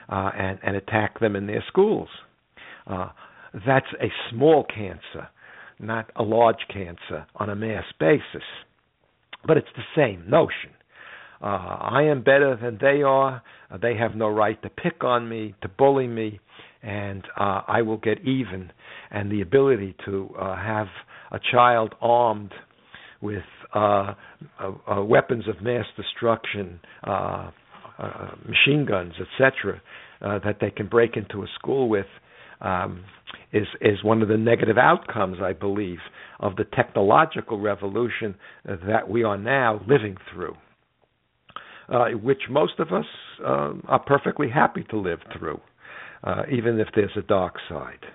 uh, 0.08 0.30
and, 0.36 0.58
and 0.62 0.76
attack 0.76 1.20
them 1.20 1.36
in 1.36 1.46
their 1.46 1.64
schools. 1.68 2.08
Uh, 2.86 3.08
that's 3.66 3.86
a 4.00 4.08
small 4.30 4.64
cancer, 4.64 5.28
not 5.78 6.10
a 6.16 6.22
large 6.22 6.66
cancer 6.72 7.26
on 7.36 7.50
a 7.50 7.56
mass 7.56 7.84
basis. 8.00 8.42
But 9.46 9.56
it's 9.58 9.68
the 9.76 9.82
same 9.96 10.28
notion. 10.28 10.70
Uh, 11.42 11.46
I 11.46 12.04
am 12.04 12.22
better 12.22 12.56
than 12.60 12.78
they 12.80 13.02
are. 13.02 13.42
Uh, 13.70 13.76
they 13.76 13.96
have 13.96 14.14
no 14.14 14.28
right 14.28 14.60
to 14.62 14.70
pick 14.70 15.04
on 15.04 15.28
me, 15.28 15.54
to 15.62 15.68
bully 15.68 16.06
me, 16.06 16.40
and 16.82 17.22
uh, 17.38 17.62
I 17.66 17.82
will 17.82 17.98
get 17.98 18.20
even. 18.20 18.72
And 19.10 19.30
the 19.30 19.42
ability 19.42 19.94
to 20.06 20.34
uh, 20.38 20.56
have 20.56 20.86
a 21.32 21.38
child 21.52 21.94
armed 22.00 22.52
with 23.20 23.42
uh, 23.74 24.14
uh, 24.60 25.02
weapons 25.02 25.48
of 25.48 25.62
mass 25.62 25.86
destruction, 25.96 26.78
uh, 27.02 27.50
machine 28.46 28.86
guns, 28.86 29.14
etc., 29.20 29.80
uh, 30.20 30.38
that 30.44 30.58
they 30.60 30.70
can 30.70 30.86
break 30.86 31.16
into 31.16 31.42
a 31.42 31.46
school 31.54 31.88
with, 31.88 32.06
um, 32.60 33.04
is 33.52 33.66
is 33.80 34.02
one 34.02 34.22
of 34.22 34.28
the 34.28 34.36
negative 34.36 34.78
outcomes, 34.78 35.38
I 35.42 35.52
believe, 35.52 35.98
of 36.40 36.56
the 36.56 36.64
technological 36.64 37.60
revolution 37.60 38.34
that 38.64 39.08
we 39.08 39.22
are 39.22 39.38
now 39.38 39.80
living 39.86 40.16
through, 40.32 40.56
uh, 41.88 42.08
which 42.10 42.42
most 42.50 42.78
of 42.78 42.92
us 42.92 43.06
uh, 43.44 43.72
are 43.88 44.02
perfectly 44.04 44.48
happy 44.48 44.84
to 44.90 44.98
live 44.98 45.20
through, 45.36 45.60
uh, 46.22 46.42
even 46.50 46.80
if 46.80 46.88
there's 46.94 47.16
a 47.16 47.22
dark 47.22 47.54
side. 47.68 48.06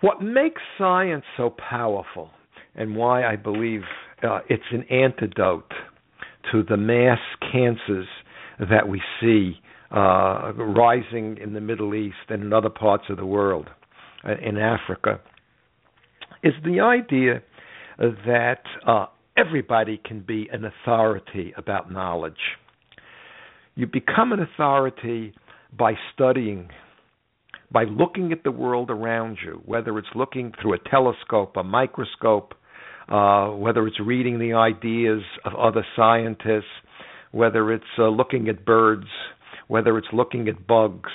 What 0.00 0.20
makes 0.20 0.60
science 0.76 1.24
so 1.36 1.50
powerful, 1.50 2.30
and 2.74 2.96
why 2.96 3.24
I 3.24 3.36
believe 3.36 3.82
uh, 4.22 4.40
it's 4.48 4.62
an 4.72 4.84
antidote 4.90 5.72
to 6.52 6.62
the 6.62 6.76
mass 6.76 7.18
cancers 7.52 8.06
that 8.58 8.88
we 8.88 9.00
see 9.20 9.60
uh, 9.94 10.52
rising 10.56 11.38
in 11.38 11.52
the 11.52 11.60
Middle 11.60 11.94
East 11.94 12.16
and 12.28 12.42
in 12.42 12.52
other 12.52 12.70
parts 12.70 13.04
of 13.08 13.16
the 13.16 13.26
world, 13.26 13.68
uh, 14.24 14.32
in 14.42 14.58
Africa, 14.58 15.20
is 16.42 16.54
the 16.64 16.80
idea 16.80 17.42
that 17.98 18.62
uh, 18.86 19.06
everybody 19.36 20.00
can 20.04 20.20
be 20.20 20.48
an 20.52 20.64
authority 20.64 21.52
about 21.56 21.90
knowledge. 21.90 22.34
You 23.74 23.86
become 23.86 24.32
an 24.32 24.40
authority 24.40 25.34
by 25.76 25.94
studying, 26.14 26.68
by 27.70 27.84
looking 27.84 28.32
at 28.32 28.42
the 28.42 28.50
world 28.50 28.90
around 28.90 29.38
you, 29.44 29.60
whether 29.64 29.98
it's 29.98 30.08
looking 30.14 30.52
through 30.60 30.74
a 30.74 30.78
telescope, 30.90 31.56
a 31.56 31.62
microscope, 31.62 32.54
uh, 33.08 33.48
whether 33.48 33.86
it's 33.86 34.00
reading 34.00 34.38
the 34.38 34.54
ideas 34.54 35.22
of 35.44 35.54
other 35.54 35.84
scientists, 35.94 36.64
whether 37.36 37.70
it's 37.70 37.84
uh, 37.98 38.08
looking 38.08 38.48
at 38.48 38.64
birds, 38.64 39.06
whether 39.68 39.98
it's 39.98 40.08
looking 40.12 40.48
at 40.48 40.66
bugs, 40.66 41.10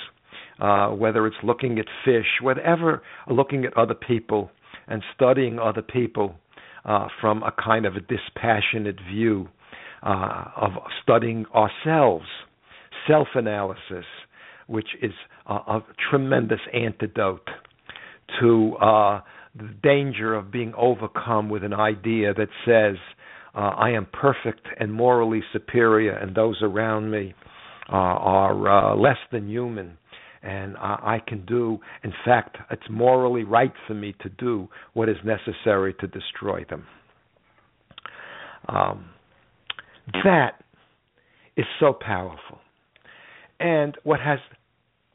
uh, 0.60 0.88
whether 0.90 1.26
it's 1.26 1.36
looking 1.42 1.80
at 1.80 1.86
fish, 2.04 2.26
whatever, 2.40 3.02
looking 3.28 3.64
at 3.64 3.76
other 3.76 3.94
people 3.94 4.48
and 4.86 5.02
studying 5.14 5.58
other 5.58 5.82
people 5.82 6.36
uh, 6.84 7.08
from 7.20 7.42
a 7.42 7.52
kind 7.52 7.86
of 7.86 7.96
a 7.96 8.00
dispassionate 8.00 8.98
view 9.12 9.48
uh, 10.04 10.44
of 10.56 10.70
studying 11.02 11.44
ourselves, 11.54 12.26
self 13.08 13.28
analysis, 13.34 14.04
which 14.68 14.88
is 15.02 15.12
a, 15.46 15.54
a, 15.54 15.84
tremendous 16.10 16.60
antidote 16.72 17.48
to 18.40 18.74
uh, 18.76 19.20
the 19.56 19.74
danger 19.82 20.34
of 20.34 20.52
being 20.52 20.72
overcome 20.76 21.48
with 21.48 21.64
an 21.64 21.74
idea 21.74 22.32
that 22.32 22.48
says, 22.64 22.96
uh, 23.54 23.58
I 23.58 23.90
am 23.90 24.06
perfect 24.12 24.66
and 24.80 24.92
morally 24.92 25.42
superior, 25.52 26.12
and 26.12 26.34
those 26.34 26.56
around 26.62 27.10
me 27.10 27.34
uh, 27.88 27.96
are 27.96 28.92
uh, 28.92 28.96
less 28.96 29.18
than 29.30 29.48
human. 29.48 29.98
And 30.44 30.76
I 30.76 31.20
can 31.24 31.46
do, 31.46 31.78
in 32.02 32.12
fact, 32.24 32.56
it's 32.68 32.82
morally 32.90 33.44
right 33.44 33.72
for 33.86 33.94
me 33.94 34.12
to 34.22 34.28
do 34.28 34.68
what 34.92 35.08
is 35.08 35.16
necessary 35.24 35.94
to 36.00 36.08
destroy 36.08 36.64
them. 36.68 36.84
Um, 38.68 39.10
that 40.24 40.64
is 41.56 41.66
so 41.78 41.92
powerful. 41.92 42.58
And 43.60 43.96
what 44.02 44.18
has 44.18 44.40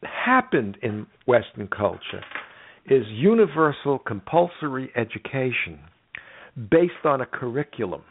happened 0.03 0.77
in 0.81 1.07
Western 1.25 1.67
culture 1.67 2.23
is 2.85 3.03
universal 3.09 3.99
compulsory 3.99 4.91
education 4.95 5.79
based 6.71 7.03
on 7.03 7.19
a 7.19 7.25
curriculum 7.25 8.03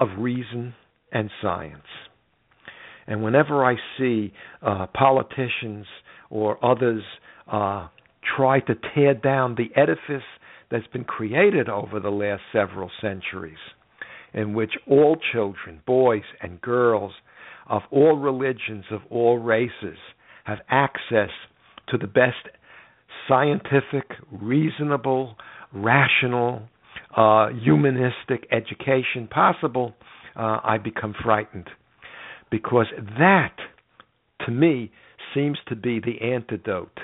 of 0.00 0.08
reason 0.18 0.74
and 1.12 1.30
science. 1.40 1.84
And 3.06 3.22
whenever 3.22 3.64
I 3.64 3.76
see 3.98 4.32
uh, 4.62 4.86
politicians 4.94 5.86
or 6.30 6.64
others 6.64 7.02
uh, 7.50 7.88
try 8.36 8.60
to 8.60 8.74
tear 8.94 9.14
down 9.14 9.56
the 9.56 9.70
edifice 9.80 10.26
that's 10.70 10.86
been 10.88 11.04
created 11.04 11.68
over 11.68 12.00
the 12.00 12.10
last 12.10 12.42
several 12.52 12.90
centuries, 13.00 13.58
in 14.32 14.54
which 14.54 14.72
all 14.86 15.16
children, 15.32 15.80
boys 15.86 16.22
and 16.40 16.60
girls 16.60 17.12
of 17.68 17.82
all 17.90 18.16
religions, 18.16 18.84
of 18.90 19.00
all 19.10 19.38
races, 19.38 19.98
have 20.44 20.58
access 20.68 21.30
to 21.88 21.98
the 21.98 22.06
best 22.06 22.36
scientific, 23.28 24.10
reasonable, 24.30 25.36
rational, 25.72 26.62
uh, 27.16 27.48
humanistic 27.62 28.46
education 28.52 29.28
possible, 29.28 29.94
uh, 30.36 30.60
I 30.62 30.78
become 30.78 31.14
frightened. 31.22 31.68
Because 32.50 32.86
that, 33.18 33.56
to 34.46 34.52
me, 34.52 34.90
seems 35.34 35.58
to 35.68 35.76
be 35.76 36.00
the 36.00 36.32
antidote 36.32 36.98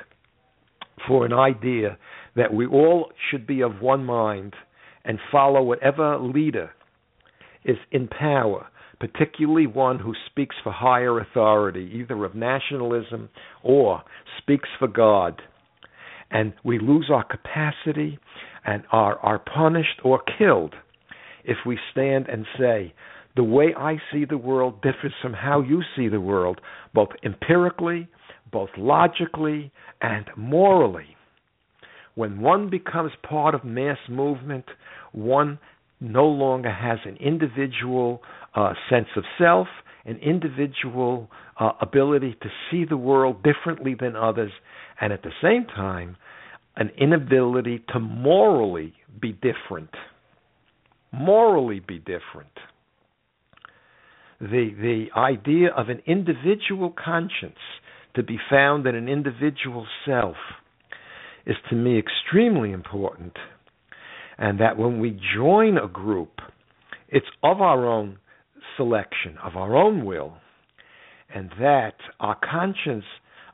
for 1.06 1.24
an 1.24 1.32
idea 1.32 1.98
that 2.34 2.52
we 2.52 2.66
all 2.66 3.10
should 3.30 3.46
be 3.46 3.62
of 3.62 3.80
one 3.80 4.04
mind 4.04 4.54
and 5.04 5.18
follow 5.30 5.62
whatever 5.62 6.18
leader 6.18 6.70
is 7.64 7.76
in 7.92 8.08
power, 8.08 8.66
particularly 8.98 9.66
one 9.66 9.98
who 9.98 10.14
speaks 10.30 10.56
for 10.62 10.72
higher 10.72 11.20
authority, 11.20 11.90
either 11.94 12.24
of 12.24 12.34
nationalism 12.34 13.28
or 13.62 14.02
speaks 14.38 14.68
for 14.78 14.88
God. 14.88 15.40
And 16.30 16.54
we 16.64 16.78
lose 16.78 17.08
our 17.12 17.24
capacity 17.24 18.18
and 18.66 18.82
are, 18.90 19.18
are 19.20 19.38
punished 19.38 20.00
or 20.04 20.20
killed 20.38 20.74
if 21.44 21.58
we 21.64 21.78
stand 21.92 22.26
and 22.28 22.44
say, 22.58 22.92
the 23.36 23.44
way 23.44 23.74
I 23.76 23.96
see 24.12 24.24
the 24.24 24.38
world 24.38 24.82
differs 24.82 25.12
from 25.22 25.32
how 25.32 25.60
you 25.60 25.82
see 25.94 26.08
the 26.08 26.20
world, 26.20 26.60
both 26.92 27.10
empirically, 27.22 28.08
both 28.50 28.70
logically, 28.76 29.70
and 30.00 30.26
morally. 30.36 31.16
When 32.14 32.40
one 32.40 32.70
becomes 32.70 33.12
part 33.28 33.54
of 33.54 33.64
mass 33.64 33.98
movement, 34.08 34.64
one 35.12 35.58
no 36.00 36.26
longer 36.26 36.72
has 36.72 36.98
an 37.04 37.16
individual 37.16 38.22
uh, 38.54 38.72
sense 38.90 39.08
of 39.16 39.24
self, 39.38 39.68
an 40.06 40.16
individual 40.16 41.30
uh, 41.60 41.72
ability 41.80 42.36
to 42.42 42.48
see 42.70 42.84
the 42.88 42.96
world 42.96 43.42
differently 43.42 43.94
than 43.98 44.16
others, 44.16 44.52
and 45.00 45.12
at 45.12 45.22
the 45.22 45.30
same 45.42 45.66
time, 45.66 46.16
an 46.76 46.90
inability 46.98 47.82
to 47.92 48.00
morally 48.00 48.92
be 49.20 49.32
different. 49.32 49.90
Morally 51.12 51.80
be 51.80 51.98
different. 51.98 52.52
The 54.40 54.70
the 54.78 55.06
idea 55.16 55.70
of 55.74 55.88
an 55.88 56.02
individual 56.06 56.92
conscience 56.92 57.58
to 58.14 58.22
be 58.22 58.38
found 58.50 58.86
in 58.86 58.94
an 58.94 59.08
individual 59.08 59.86
self 60.04 60.36
is 61.46 61.56
to 61.70 61.76
me 61.76 61.98
extremely 61.98 62.72
important. 62.72 63.32
And 64.38 64.60
that 64.60 64.76
when 64.76 65.00
we 65.00 65.18
join 65.34 65.78
a 65.78 65.88
group, 65.88 66.40
it's 67.08 67.26
of 67.42 67.62
our 67.62 67.86
own 67.86 68.18
selection, 68.76 69.38
of 69.42 69.56
our 69.56 69.74
own 69.74 70.04
will, 70.04 70.34
and 71.34 71.50
that 71.58 71.94
our 72.20 72.36
conscience 72.36 73.04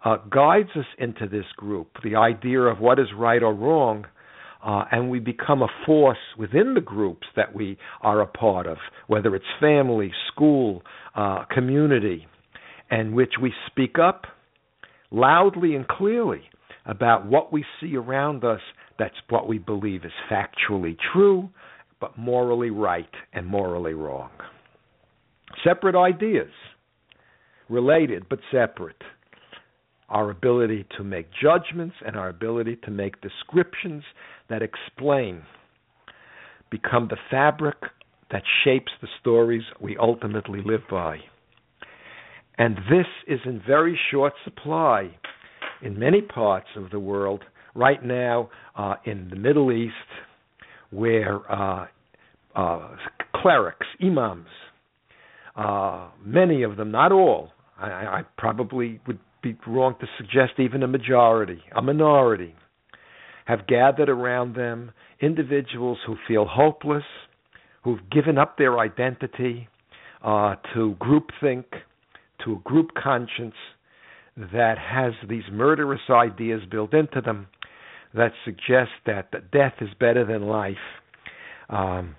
uh, 0.04 0.16
guides 0.30 0.70
us 0.76 0.86
into 0.98 1.28
this 1.28 1.46
group, 1.56 1.88
the 2.02 2.16
idea 2.16 2.60
of 2.60 2.80
what 2.80 2.98
is 2.98 3.06
right 3.16 3.42
or 3.42 3.54
wrong, 3.54 4.04
uh, 4.64 4.84
and 4.92 5.10
we 5.10 5.18
become 5.18 5.62
a 5.62 5.68
force 5.84 6.18
within 6.38 6.74
the 6.74 6.80
groups 6.80 7.26
that 7.36 7.54
we 7.54 7.76
are 8.00 8.20
a 8.20 8.26
part 8.26 8.66
of, 8.66 8.78
whether 9.06 9.34
it's 9.34 9.44
family, 9.60 10.12
school, 10.32 10.82
uh, 11.16 11.44
community, 11.50 12.26
and 12.90 13.14
which 13.14 13.34
we 13.40 13.52
speak 13.66 13.96
up 13.98 14.22
loudly 15.10 15.74
and 15.74 15.86
clearly 15.88 16.42
about 16.86 17.26
what 17.26 17.52
we 17.52 17.64
see 17.80 17.96
around 17.96 18.44
us 18.44 18.60
that's 18.98 19.14
what 19.30 19.48
we 19.48 19.58
believe 19.58 20.04
is 20.04 20.12
factually 20.30 20.96
true, 21.12 21.50
but 22.00 22.16
morally 22.16 22.70
right 22.70 23.10
and 23.32 23.46
morally 23.46 23.94
wrong. 23.94 24.30
Separate 25.64 25.96
ideas, 25.96 26.50
related 27.68 28.28
but 28.28 28.38
separate. 28.50 29.02
Our 30.12 30.30
ability 30.30 30.84
to 30.98 31.02
make 31.02 31.26
judgments 31.42 31.96
and 32.06 32.16
our 32.16 32.28
ability 32.28 32.76
to 32.84 32.90
make 32.90 33.14
descriptions 33.22 34.04
that 34.48 34.60
explain 34.62 35.42
become 36.70 37.08
the 37.08 37.16
fabric 37.30 37.76
that 38.30 38.42
shapes 38.62 38.92
the 39.00 39.08
stories 39.20 39.62
we 39.80 39.96
ultimately 39.96 40.60
live 40.64 40.82
by. 40.90 41.18
And 42.58 42.76
this 42.90 43.06
is 43.26 43.40
in 43.46 43.62
very 43.66 43.98
short 44.10 44.34
supply 44.44 45.10
in 45.82 45.98
many 45.98 46.20
parts 46.20 46.68
of 46.76 46.90
the 46.90 47.00
world 47.00 47.42
right 47.74 48.04
now 48.04 48.50
uh, 48.76 48.94
in 49.04 49.28
the 49.30 49.36
Middle 49.36 49.72
East, 49.72 49.94
where 50.90 51.40
uh, 51.50 51.86
uh, 52.54 52.96
clerics, 53.36 53.86
imams, 54.02 54.46
uh, 55.56 56.08
many 56.24 56.62
of 56.62 56.76
them, 56.76 56.90
not 56.90 57.12
all, 57.12 57.50
I, 57.78 57.88
I 57.88 58.22
probably 58.38 59.00
would 59.06 59.18
be 59.42 59.56
wrong 59.66 59.96
to 60.00 60.06
suggest 60.18 60.58
even 60.58 60.82
a 60.82 60.88
majority, 60.88 61.62
a 61.74 61.82
minority, 61.82 62.54
have 63.46 63.66
gathered 63.66 64.08
around 64.08 64.54
them 64.54 64.92
individuals 65.20 65.98
who 66.06 66.16
feel 66.28 66.46
hopeless, 66.46 67.04
who've 67.82 68.08
given 68.10 68.38
up 68.38 68.56
their 68.56 68.78
identity 68.78 69.68
uh, 70.22 70.54
to 70.74 70.96
groupthink, 71.00 71.64
to 72.44 72.52
a 72.54 72.58
group 72.64 72.90
conscience 73.00 73.54
that 74.36 74.76
has 74.78 75.12
these 75.28 75.42
murderous 75.50 76.00
ideas 76.10 76.62
built 76.70 76.94
into 76.94 77.20
them 77.20 77.46
that 78.14 78.32
suggest 78.44 78.90
that 79.06 79.30
death 79.52 79.74
is 79.80 79.88
better 79.98 80.24
than 80.24 80.42
life. 80.42 80.76
Um, 81.68 82.16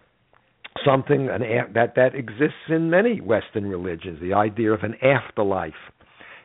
something 0.85 1.29
an, 1.29 1.41
that 1.73 1.95
that 1.95 2.15
exists 2.15 2.69
in 2.69 2.89
many 2.89 3.21
Western 3.21 3.65
religions, 3.65 4.19
the 4.21 4.33
idea 4.33 4.71
of 4.71 4.83
an 4.83 4.95
afterlife 5.03 5.73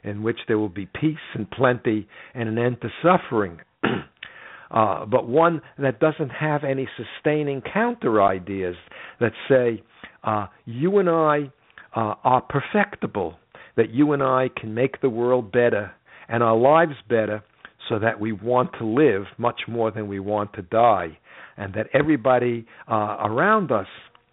in 0.04 0.22
which 0.22 0.38
there 0.46 0.58
will 0.58 0.68
be 0.68 0.86
peace 0.86 1.16
and 1.34 1.50
plenty 1.50 2.08
and 2.34 2.48
an 2.48 2.58
end 2.58 2.78
to 2.80 2.88
suffering. 3.02 3.60
uh, 4.70 5.04
but 5.06 5.28
one 5.28 5.60
that 5.78 6.00
doesn't 6.00 6.30
have 6.30 6.64
any 6.64 6.88
sustaining 6.96 7.60
counter 7.60 8.22
ideas 8.22 8.76
that 9.20 9.32
say, 9.48 9.82
uh, 10.24 10.46
you 10.64 10.98
and 10.98 11.08
I 11.08 11.50
uh, 11.96 12.14
are 12.24 12.42
perfectible, 12.42 13.38
that 13.76 13.90
you 13.90 14.12
and 14.12 14.22
I 14.22 14.50
can 14.56 14.74
make 14.74 15.00
the 15.00 15.10
world 15.10 15.52
better 15.52 15.92
and 16.28 16.42
our 16.42 16.56
lives 16.56 16.94
better 17.08 17.42
so 17.88 17.98
that 17.98 18.20
we 18.20 18.32
want 18.32 18.70
to 18.78 18.84
live 18.84 19.24
much 19.38 19.62
more 19.66 19.90
than 19.90 20.08
we 20.08 20.20
want 20.20 20.52
to 20.52 20.62
die, 20.62 21.18
and 21.56 21.72
that 21.74 21.86
everybody 21.94 22.66
uh, 22.90 23.16
around 23.20 23.72
us 23.72 23.86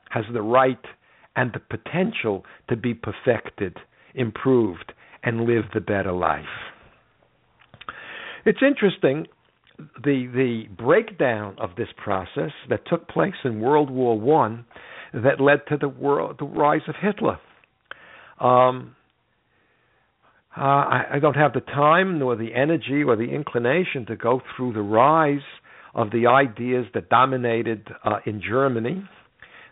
has 0.10 0.26
the 0.34 0.42
right 0.42 0.84
and 1.36 1.52
the 1.54 1.60
potential 1.60 2.46
to 2.70 2.76
be 2.76 2.94
perfected, 2.94 3.78
improved, 4.14 4.94
and 5.24 5.42
live 5.42 5.66
the 5.74 5.82
better 5.82 6.12
life. 6.12 6.46
It's 8.46 8.60
interesting 8.62 9.28
the 9.78 10.28
the 10.34 10.64
breakdown 10.78 11.56
of 11.60 11.72
this 11.76 11.90
process 11.98 12.52
that 12.70 12.88
took 12.88 13.08
place 13.10 13.34
in 13.44 13.60
World 13.60 13.90
War 13.90 14.20
One 14.20 14.66
that 15.14 15.42
led 15.42 15.62
to 15.70 15.78
the 15.78 15.90
world 15.90 16.38
the 16.40 16.46
rise 16.46 16.82
of 16.88 16.96
Hitler. 17.02 17.40
Um, 18.40 18.96
uh, 20.58 20.62
I, 20.62 21.06
I 21.14 21.20
don't 21.20 21.36
have 21.36 21.54
the 21.54 21.60
time 21.60 22.20
nor 22.20 22.36
the 22.36 22.54
energy 22.54 23.04
or 23.04 23.16
the 23.18 23.30
inclination 23.34 24.06
to 24.06 24.16
go 24.16 24.42
through 24.56 24.74
the 24.74 24.82
rise 24.82 25.40
of 25.94 26.12
the 26.12 26.28
ideas 26.28 26.86
that 26.94 27.10
dominated 27.10 27.88
uh, 28.04 28.20
in 28.26 28.42
Germany, 28.42 29.04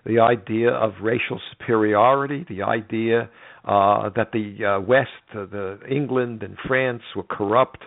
the 0.05 0.19
idea 0.19 0.69
of 0.69 0.93
racial 1.01 1.39
superiority, 1.51 2.45
the 2.49 2.63
idea 2.63 3.29
uh, 3.65 4.09
that 4.15 4.31
the 4.33 4.65
uh, 4.65 4.81
West, 4.81 5.09
uh, 5.33 5.45
the 5.45 5.79
England 5.89 6.43
and 6.43 6.57
France 6.67 7.01
were 7.15 7.23
corrupt, 7.23 7.83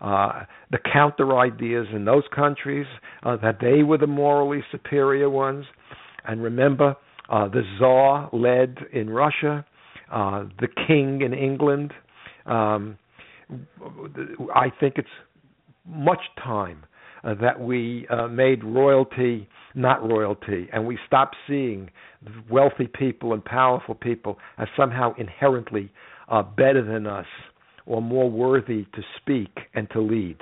uh, 0.00 0.42
the 0.70 0.78
counter 0.92 1.38
ideas 1.38 1.86
in 1.94 2.04
those 2.04 2.24
countries 2.34 2.86
uh, 3.22 3.36
that 3.36 3.58
they 3.60 3.82
were 3.82 3.96
the 3.96 4.06
morally 4.06 4.62
superior 4.70 5.30
ones, 5.30 5.64
and 6.26 6.42
remember 6.42 6.94
uh, 7.30 7.48
the 7.48 7.62
Tsar 7.78 8.28
led 8.32 8.76
in 8.92 9.08
Russia, 9.08 9.64
the 10.10 10.68
king 10.86 11.22
in 11.22 11.32
England, 11.32 11.92
um, 12.46 12.98
I 14.54 14.70
think 14.80 14.94
it's 14.96 15.08
much 15.86 16.20
time 16.42 16.84
uh, 17.24 17.34
that 17.40 17.60
we 17.60 18.06
uh, 18.08 18.28
made 18.28 18.62
royalty 18.62 19.48
not 19.74 20.08
royalty, 20.08 20.68
and 20.72 20.86
we 20.86 20.98
stopped 21.06 21.36
seeing 21.48 21.90
wealthy 22.48 22.86
people 22.86 23.32
and 23.32 23.44
powerful 23.44 23.94
people 23.94 24.38
as 24.58 24.68
somehow 24.76 25.12
inherently 25.18 25.90
uh, 26.28 26.42
better 26.42 26.82
than 26.84 27.06
us 27.06 27.26
or 27.86 28.00
more 28.00 28.30
worthy 28.30 28.84
to 28.94 29.02
speak 29.20 29.50
and 29.74 29.88
to 29.90 30.00
lead. 30.00 30.38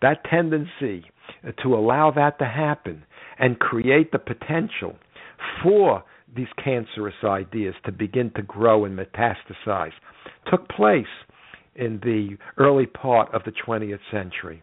That 0.00 0.24
tendency 0.28 1.04
uh, 1.46 1.52
to 1.62 1.74
allow 1.74 2.10
that 2.12 2.38
to 2.38 2.44
happen 2.44 3.04
and 3.38 3.58
create 3.58 4.12
the 4.12 4.18
potential 4.18 4.96
for 5.62 6.04
these 6.34 6.46
cancerous 6.62 7.14
ideas 7.24 7.74
to 7.84 7.92
begin 7.92 8.30
to 8.36 8.42
grow 8.42 8.84
and 8.84 8.98
metastasize 8.98 9.92
took 10.50 10.68
place 10.68 11.04
in 11.74 11.98
the 12.02 12.36
early 12.58 12.86
part 12.86 13.32
of 13.34 13.42
the 13.44 13.52
20th 13.66 13.98
century 14.10 14.62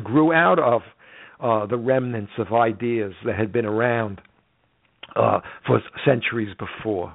grew 0.00 0.32
out 0.32 0.58
of 0.58 0.82
uh, 1.40 1.66
the 1.66 1.76
remnants 1.76 2.32
of 2.38 2.52
ideas 2.52 3.14
that 3.24 3.36
had 3.36 3.52
been 3.52 3.66
around 3.66 4.20
uh, 5.16 5.40
for 5.66 5.80
centuries 6.04 6.54
before. 6.58 7.14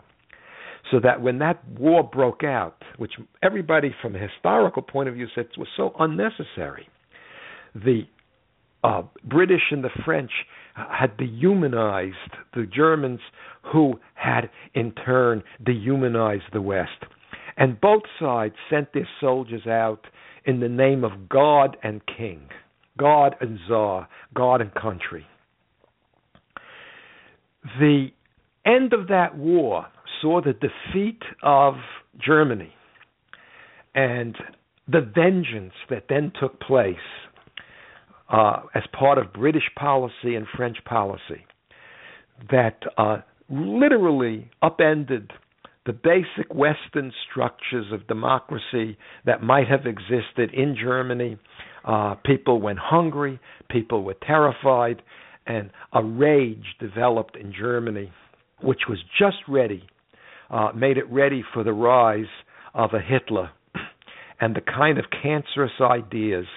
So 0.92 1.00
that 1.02 1.22
when 1.22 1.40
that 1.40 1.68
war 1.70 2.04
broke 2.04 2.44
out, 2.44 2.82
which 2.98 3.13
everybody 3.44 3.94
from 4.02 4.16
a 4.16 4.20
historical 4.20 4.82
point 4.82 5.10
of 5.10 5.16
view 5.16 5.28
said 5.36 5.48
was 5.58 5.68
so 5.76 5.94
unnecessary, 6.00 6.88
the 7.76 8.04
uh, 8.84 9.02
British 9.24 9.63
and 9.72 9.84
the 9.84 9.90
French 10.06 10.32
had 10.76 11.18
dehumanized 11.18 12.16
the 12.54 12.66
Germans, 12.66 13.20
who 13.74 14.00
had 14.13 14.50
in 14.76 14.92
turn 14.92 15.44
dehumanized 15.66 16.44
the 16.54 16.62
West. 16.62 17.04
And 17.58 17.82
both 17.82 18.04
sides 18.20 18.56
sent 18.70 18.94
their 18.94 19.08
soldiers 19.20 19.66
out 19.66 20.06
in 20.46 20.60
the 20.60 20.70
name 20.70 21.04
of 21.04 21.28
God 21.28 21.76
and 21.84 22.02
King, 22.06 22.48
God 22.98 23.36
and 23.42 23.60
Tsar, 23.68 24.08
God 24.34 24.62
and 24.62 24.74
country. 24.74 25.26
The 27.80 28.08
end 28.66 28.94
of 28.94 29.08
that 29.08 29.38
war 29.38 29.88
saw 30.22 30.42
the 30.42 30.54
defeat 30.54 31.22
of 31.44 31.76
Germany 32.20 32.74
and 33.94 34.36
the 34.88 35.02
vengeance 35.02 35.74
that 35.90 36.06
then 36.10 36.32
took 36.40 36.60
place 36.60 36.96
uh, 38.30 38.62
as 38.76 38.84
part 38.98 39.18
of 39.18 39.34
British 39.34 39.70
policy 39.78 40.36
and 40.36 40.46
French 40.56 40.78
policy 40.86 41.46
that 42.52 42.80
uh, 42.98 43.18
literally 43.50 44.50
upended 44.62 45.32
the 45.88 45.93
basic 45.93 46.54
Western 46.54 47.13
structures 47.32 47.86
of 47.93 48.06
democracy 48.08 48.97
that 49.26 49.41
might 49.41 49.69
have 49.69 49.86
existed 49.86 50.54
in 50.54 50.76
Germany. 50.80 51.38
Uh, 51.86 52.15
people 52.26 52.60
went 52.60 52.78
hungry, 52.78 53.39
people 53.69 54.04
were 54.04 54.17
terrified, 54.21 55.02
and 55.47 55.71
a 55.93 56.04
rage 56.04 56.65
developed 56.82 57.38
in 57.38 57.54
Germany, 57.58 58.12
which 58.62 58.82
was 58.89 59.00
just 59.17 59.38
ready, 59.47 59.82
uh, 60.50 60.71
made 60.76 60.97
it 60.97 61.10
ready 61.10 61.41
for 61.54 61.63
the 61.63 61.71
rise 61.71 62.26
of 62.73 62.89
a 62.93 63.00
Hitler 63.00 63.50
and 64.41 64.58
the 64.58 64.62
kind 64.62 65.00
of 65.00 65.06
cancerous 65.23 65.71
ideas 65.80 66.47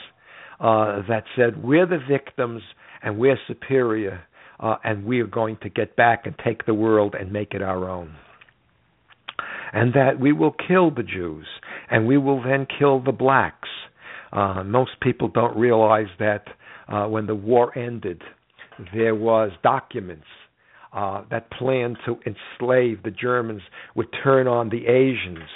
uh, 0.59 1.03
that 1.09 1.23
said 1.37 1.63
we're 1.63 1.87
the 1.87 2.01
victims 2.11 2.63
and 3.01 3.17
we're 3.17 3.39
superior 3.47 4.23
uh, 4.59 4.75
and 4.83 5.05
we 5.05 5.21
are 5.21 5.27
going 5.29 5.57
to 5.63 5.69
get 5.69 5.95
back 5.95 6.27
and 6.27 6.35
take 6.45 6.67
the 6.67 6.75
world 6.75 7.15
and 7.19 7.33
make 7.33 7.55
it 7.55 7.63
our 7.63 7.89
own. 7.89 8.13
And 9.73 9.95
that 9.95 10.19
we 10.21 10.33
will 10.33 10.55
kill 10.67 10.91
the 10.91 11.03
Jews 11.03 11.47
and 11.91 12.07
we 12.07 12.19
will 12.19 12.43
then 12.43 12.67
kill 12.79 13.01
the 13.01 13.13
blacks. 13.13 13.69
Uh, 14.33 14.65
most 14.65 14.93
people 15.01 15.29
don't 15.29 15.57
realize 15.57 16.09
that 16.19 16.45
uh, 16.89 17.07
when 17.07 17.27
the 17.27 17.35
war 17.35 17.77
ended, 17.79 18.23
there 18.95 19.15
was 19.15 19.51
documents 19.63 20.27
uh, 20.93 21.23
that 21.31 21.51
planned 21.53 21.99
to 22.05 22.19
enslave 22.27 23.03
the 23.03 23.11
Germans 23.11 23.63
would 23.95 24.09
turn 24.25 24.49
on 24.49 24.71
the 24.71 24.87
Asians 24.87 25.49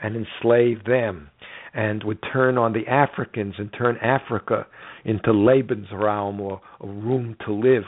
and 0.00 0.16
enslave 0.16 0.84
them 0.84 1.30
and 1.74 2.04
would 2.04 2.18
turn 2.32 2.58
on 2.58 2.72
the 2.72 2.86
Africans 2.86 3.54
and 3.58 3.72
turn 3.72 3.96
Africa 4.02 4.66
into 5.04 5.30
Lebensraum 5.30 6.38
or 6.40 6.60
a 6.80 6.86
room 6.86 7.36
to 7.46 7.52
live 7.52 7.84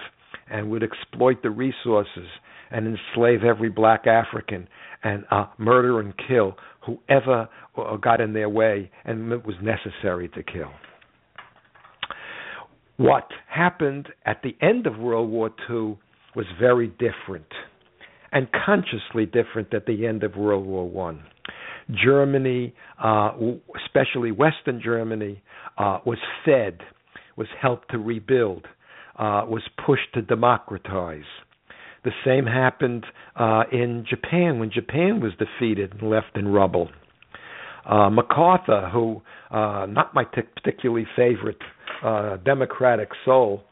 and 0.51 0.71
would 0.71 0.83
exploit 0.83 1.43
the 1.43 1.51
resources 1.51 2.29
and 2.75 2.87
enslave 2.87 3.45
every 3.45 3.71
black 3.71 4.07
African 4.07 4.69
and 5.05 5.25
uh, 5.31 5.47
murder 5.59 6.01
and 6.01 6.13
kill 6.29 6.57
whoever 6.85 7.49
uh, 7.79 7.97
got 7.97 8.21
in 8.21 8.33
their 8.33 8.49
way 8.49 8.91
and 9.05 9.33
it 9.33 9.47
was 9.47 9.55
necessary 9.63 10.29
to 10.31 10.43
kill. 10.43 10.71
What 12.97 13.29
happened 13.49 14.09
at 14.27 14.43
the 14.43 14.57
end 14.61 14.87
of 14.87 14.99
World 14.99 15.31
War 15.31 15.51
II 15.71 15.99
was 16.35 16.47
very 16.61 16.89
different 16.89 17.47
and 18.33 18.49
consciously 18.67 19.25
different 19.25 19.73
at 19.73 19.87
the 19.87 20.07
end 20.07 20.25
of 20.25 20.35
World 20.37 20.67
War 20.67 20.89
One. 20.89 21.23
Germany, 22.05 22.75
uh, 23.03 23.33
especially 23.85 24.33
Western 24.33 24.81
Germany, 24.83 25.41
uh, 25.79 25.99
was 26.05 26.19
fed, 26.45 26.81
was 27.37 27.47
helped 27.61 27.91
to 27.91 27.99
rebuild, 27.99 28.67
uh, 29.17 29.45
was 29.47 29.63
pushed 29.87 30.13
to 30.15 30.23
democratize. 30.23 31.23
The 32.05 32.13
same 32.25 32.47
happened 32.47 33.07
uh, 33.37 33.65
in 33.73 34.05
Japan 34.09 34.59
when 34.59 34.71
Japan 34.71 35.21
was 35.21 35.33
defeated 35.39 35.93
and 35.93 36.11
left 36.11 36.37
in 36.37 36.49
rubble. 36.49 36.91
Uh, 37.87 38.11
MacArthur, 38.11 38.91
who 38.93 39.23
uh, 39.51 39.87
not 39.89 40.15
my 40.15 40.25
t- 40.25 40.43
particularly 40.57 41.07
favorite 41.17 41.59
democratic 42.45 43.09
soul, 43.25 43.65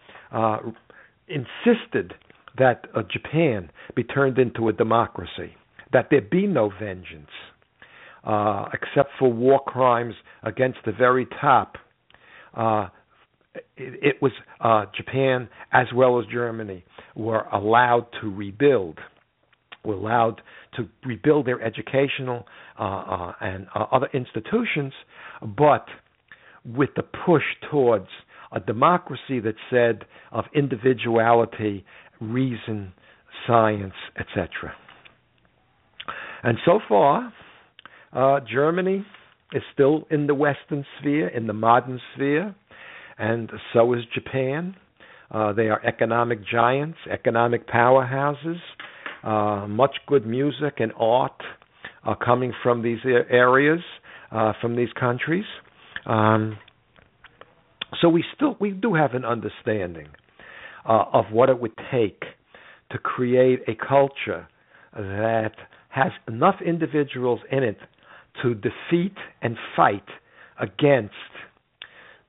insisted 1.29 2.15
that 2.59 2.87
Japan 3.11 3.71
be 3.95 4.05
turned 4.05 4.39
into 4.39 4.69
a 4.69 4.73
democracy, 4.73 5.55
that 5.93 6.09
there 6.11 6.23
be 6.23 6.47
no 6.47 6.71
vengeance, 6.81 7.31
uh, 8.25 8.67
except 8.73 9.11
for 9.19 9.33
war 9.33 9.61
crimes 9.67 10.15
against 10.43 10.79
the 10.87 10.93
very 10.93 11.27
top. 11.41 11.77
Uh, 12.55 12.89
it, 13.55 13.65
it, 13.77 14.17
was 14.23 14.33
uh, 14.61 14.87
Japan 14.97 15.49
as 15.73 15.87
well 15.95 16.19
as 16.19 16.27
Germany 16.33 16.85
were 17.15 17.43
allowed 17.53 18.07
to 18.21 18.29
rebuild, 18.29 18.99
were 19.85 19.95
allowed 19.95 20.41
to 20.77 20.89
rebuild 21.05 21.47
their 21.47 21.61
educational 21.61 22.47
uh, 22.79 22.83
uh, 22.83 23.33
and 23.41 23.67
uh, 23.75 23.87
other 23.93 24.09
institutions, 24.15 24.93
but 25.57 25.87
with 26.65 26.91
the 26.97 27.03
push 27.03 27.43
towards 27.71 28.09
a 28.53 28.61
democracy 28.61 29.41
that 29.41 29.55
said 29.71 30.05
of 30.31 30.45
individuality, 30.55 31.85
reason, 32.21 32.93
science, 33.47 33.95
etc. 34.19 34.75
And 36.43 36.59
so 36.65 36.81
far, 36.89 37.33
uh, 38.13 38.41
Germany 38.51 39.05
is 39.53 39.63
still 39.73 40.07
in 40.11 40.27
the 40.27 40.35
Western 40.35 40.85
sphere, 40.99 41.29
in 41.29 41.47
the 41.47 41.53
modern 41.53 42.01
sphere, 42.15 42.55
and 43.19 43.51
so 43.73 43.93
is 43.95 44.01
Japan. 44.15 44.77
Uh, 45.31 45.53
they 45.53 45.69
are 45.69 45.85
economic 45.85 46.41
giants, 46.47 46.99
economic 47.11 47.67
powerhouses. 47.69 48.59
Uh, 49.23 49.67
much 49.67 49.95
good 50.07 50.27
music 50.27 50.75
and 50.79 50.93
art 50.97 51.41
are 52.05 52.17
coming 52.17 52.53
from 52.63 52.83
these 52.83 52.99
areas, 53.05 53.81
uh, 54.31 54.53
from 54.61 54.77
these 54.77 54.93
countries. 54.99 55.45
Um, 56.07 56.59
so 58.01 58.09
we 58.09 58.25
still 58.35 58.57
we 58.61 58.71
do 58.71 58.95
have 58.95 59.15
an 59.15 59.25
understanding 59.25 60.09
uh, 60.89 61.05
of 61.13 61.27
what 61.31 61.49
it 61.49 61.61
would 61.61 61.77
take 61.91 62.23
to 62.91 62.99
create 62.99 63.61
a 63.69 63.75
culture 63.75 64.49
that 64.95 65.53
has 65.89 66.13
enough 66.29 66.57
individuals 66.65 67.41
in 67.51 67.63
it 67.63 67.79
to 68.43 68.55
defeat 68.55 69.15
and 69.43 69.57
fight 69.77 70.05
against 70.61 71.13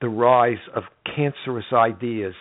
the 0.04 0.10
rise 0.10 0.58
of 0.76 0.84
cancerous 1.16 1.72
ideas 1.72 2.34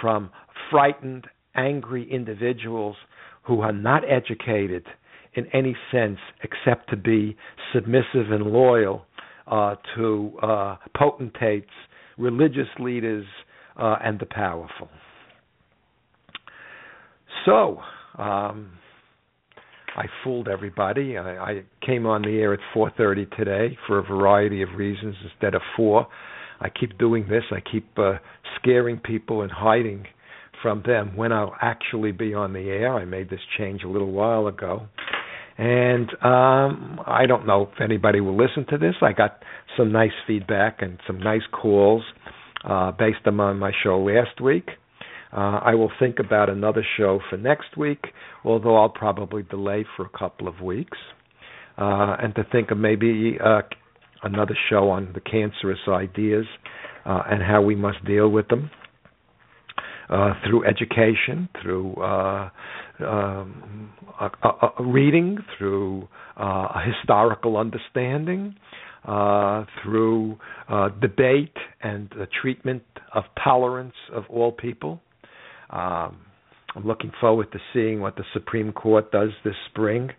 from 0.00 0.30
frightened, 0.70 1.26
angry 1.56 2.08
individuals 2.08 2.94
who 3.42 3.62
are 3.62 3.72
not 3.72 4.04
educated 4.08 4.86
in 5.34 5.44
any 5.52 5.76
sense 5.90 6.18
except 6.44 6.88
to 6.88 6.96
be 6.96 7.36
submissive 7.74 8.30
and 8.30 8.44
loyal 8.44 9.06
uh, 9.48 9.74
to 9.96 10.38
uh, 10.40 10.76
potentates, 10.96 11.72
religious 12.16 12.68
leaders, 12.78 13.26
uh, 13.76 13.96
and 14.04 14.20
the 14.20 14.26
powerful. 14.26 14.88
So, 17.44 17.80
um, 18.18 18.70
I 19.96 20.04
fooled 20.22 20.46
everybody. 20.46 21.18
I, 21.18 21.38
I 21.38 21.62
came 21.84 22.06
on 22.06 22.22
the 22.22 22.38
air 22.38 22.54
at 22.54 22.60
4:30 22.72 23.36
today 23.36 23.76
for 23.88 23.98
a 23.98 24.02
variety 24.02 24.62
of 24.62 24.68
reasons 24.76 25.16
instead 25.24 25.56
of 25.56 25.62
four. 25.76 26.06
I 26.60 26.68
keep 26.68 26.98
doing 26.98 27.26
this. 27.28 27.44
I 27.50 27.60
keep 27.60 27.88
uh, 27.98 28.14
scaring 28.58 28.98
people 28.98 29.42
and 29.42 29.50
hiding 29.50 30.06
from 30.62 30.82
them 30.86 31.16
when 31.16 31.32
I'll 31.32 31.54
actually 31.60 32.12
be 32.12 32.34
on 32.34 32.52
the 32.52 32.68
air. 32.68 32.94
I 32.94 33.04
made 33.04 33.30
this 33.30 33.40
change 33.58 33.82
a 33.82 33.88
little 33.88 34.12
while 34.12 34.46
ago. 34.46 34.86
And 35.58 36.08
um 36.22 37.00
I 37.06 37.26
don't 37.26 37.46
know 37.46 37.68
if 37.72 37.80
anybody 37.82 38.20
will 38.20 38.36
listen 38.36 38.64
to 38.70 38.78
this. 38.78 38.94
I 39.02 39.12
got 39.12 39.42
some 39.76 39.92
nice 39.92 40.12
feedback 40.26 40.80
and 40.80 40.98
some 41.06 41.18
nice 41.20 41.42
calls 41.52 42.02
uh 42.64 42.92
based 42.92 43.26
on 43.26 43.34
my 43.58 43.72
show 43.82 43.98
last 44.02 44.40
week. 44.40 44.68
Uh, 45.32 45.60
I 45.62 45.74
will 45.76 45.92
think 46.00 46.18
about 46.18 46.48
another 46.50 46.84
show 46.96 47.20
for 47.30 47.36
next 47.36 47.76
week, 47.76 48.06
although 48.44 48.76
I'll 48.76 48.88
probably 48.88 49.44
delay 49.44 49.84
for 49.96 50.04
a 50.04 50.18
couple 50.18 50.48
of 50.48 50.60
weeks, 50.60 50.98
uh, 51.78 52.16
and 52.20 52.34
to 52.34 52.42
think 52.50 52.72
of 52.72 52.78
maybe 52.78 53.38
uh, 53.42 53.62
another 54.22 54.56
show 54.68 54.90
on 54.90 55.12
the 55.14 55.20
cancerous 55.20 55.78
ideas 55.88 56.46
uh, 57.06 57.22
and 57.30 57.42
how 57.42 57.62
we 57.62 57.74
must 57.74 58.04
deal 58.04 58.28
with 58.28 58.48
them. 58.48 58.70
uh, 60.10 60.34
through 60.44 60.64
education, 60.66 61.48
through 61.62 61.94
uh, 61.94 62.50
um, 63.06 63.90
reading, 64.80 65.38
through 65.56 66.08
uh, 66.38 66.42
a 66.74 66.82
historical 66.94 67.56
understanding, 67.56 68.54
uh, 69.06 69.64
through 69.82 70.36
uh, 70.68 70.88
debate 71.00 71.56
and 71.82 72.10
the 72.18 72.26
treatment 72.42 72.82
of 73.14 73.24
tolerance 73.42 73.94
of 74.12 74.24
all 74.28 74.52
people. 74.52 75.00
Um, 75.70 76.18
I'm 76.74 76.84
looking 76.84 77.12
forward 77.20 77.50
to 77.52 77.58
seeing 77.72 78.00
what 78.00 78.16
the 78.16 78.24
Supreme 78.32 78.72
Court 78.72 79.10
does 79.12 79.30
this 79.44 79.54
spring 79.70 80.10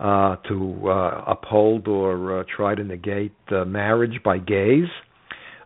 uh, 0.00 0.36
to 0.48 0.88
uh, 0.88 1.24
uphold 1.26 1.86
or 1.86 2.40
uh, 2.40 2.44
try 2.56 2.74
to 2.74 2.82
negate 2.82 3.32
marriage 3.66 4.20
by 4.24 4.38
gays. 4.38 4.88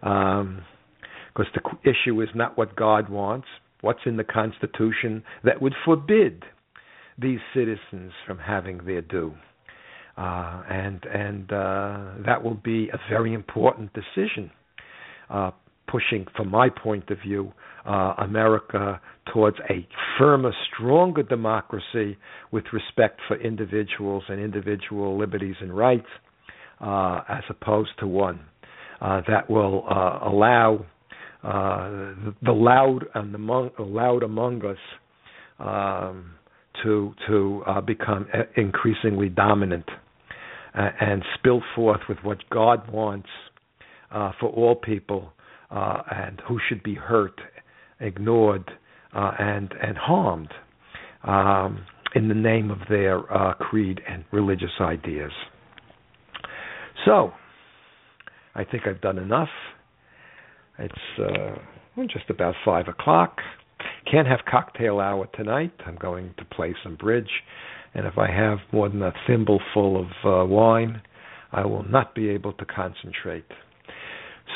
Um, 0.03 0.63
because 1.35 1.53
the 1.55 1.91
issue 1.91 2.21
is 2.23 2.29
not 2.35 2.57
what 2.57 2.77
God 2.77 3.09
wants, 3.09 3.49
what's 3.81 4.01
in 4.07 4.17
the 4.17 4.25
Constitution 4.25 5.23
that 5.43 5.61
would 5.61 5.75
forbid 5.85 6.45
these 7.19 7.41
citizens 7.53 8.13
from 8.27 8.39
having 8.39 8.79
their 8.85 9.03
due. 9.03 9.35
Uh, 10.17 10.63
and 10.71 11.05
and 11.13 11.53
uh, 11.53 12.05
that 12.25 12.43
will 12.43 12.55
be 12.55 12.89
a 12.91 12.99
very 13.11 13.35
important 13.35 13.91
decision, 13.95 14.49
uh, 15.29 15.51
pushing, 15.87 16.27
from 16.37 16.51
my 16.51 16.69
point 16.69 17.11
of 17.11 17.19
view, 17.21 17.53
uh, 17.87 18.15
America 18.19 19.01
towards 19.33 19.57
a 19.71 19.87
firmer, 20.19 20.53
stronger 20.73 21.23
democracy 21.23 22.17
with 22.51 22.65
respect 22.73 23.21
for 23.29 23.37
individuals 23.41 24.23
and 24.29 24.41
individual 24.41 25.19
liberties 25.19 25.57
and 25.61 25.77
rights, 25.77 26.07
uh, 26.81 27.21
as 27.29 27.43
opposed 27.51 27.91
to 27.99 28.07
one 28.07 28.41
uh, 29.01 29.21
that 29.29 29.49
will 29.49 29.85
allow 30.23 30.85
the 31.43 32.53
loud 32.53 33.01
and 33.15 33.35
among, 33.35 33.71
loud 33.79 34.23
among 34.23 34.65
us 34.65 34.79
um, 35.59 36.33
to 36.83 37.15
to 37.29 37.63
become 37.87 38.27
increasingly 38.57 39.29
dominant 39.29 39.85
uh, 40.75 40.91
and 41.01 41.23
spill 41.39 41.63
forth 41.75 42.01
with 42.09 42.19
what 42.23 42.39
God 42.51 42.91
wants 42.93 43.29
uh, 44.11 44.33
for 44.41 44.49
all 44.51 44.75
people 44.75 45.33
uh, 45.71 46.03
and 46.11 46.41
who 46.49 46.59
should 46.69 46.83
be 46.83 46.95
hurt, 46.95 47.41
ignored, 48.01 48.71
uh, 49.15 49.33
and 49.39 49.73
and 49.83 49.97
harmed 49.97 50.53
um, 51.25 51.85
in 52.15 52.29
the 52.29 52.35
name 52.35 52.71
of 52.71 52.79
their 52.89 53.33
uh, 53.33 53.55
creed 53.55 54.01
and 54.09 54.25
religious 54.33 54.81
ideas. 54.81 55.33
So, 57.05 57.33
I 58.55 58.65
think 58.65 58.87
I've 58.87 59.01
done 59.01 59.19
enough. 59.19 59.49
It's 60.79 60.95
uh, 61.19 62.03
just 62.09 62.31
about 62.31 62.55
five 62.65 62.89
o'clock. 62.89 63.39
Can't 64.11 64.27
have 64.27 64.41
cocktail 64.51 65.01
hour 65.01 65.29
tonight. 65.35 65.73
I'm 65.87 65.97
going 65.97 66.35
to 66.39 66.45
play 66.45 66.75
some 66.83 66.97
bridge 66.97 67.31
and 67.95 68.07
if 68.07 68.19
I 68.19 68.29
have 68.31 68.59
more 68.73 68.89
than 68.89 69.03
a 69.03 69.13
thimbleful 69.27 69.97
of 70.01 70.09
uh, 70.25 70.47
wine, 70.47 71.01
I 71.53 71.65
will 71.65 71.85
not 71.85 72.15
be 72.15 72.29
able 72.31 72.53
to 72.55 72.65
concentrate. 72.65 73.47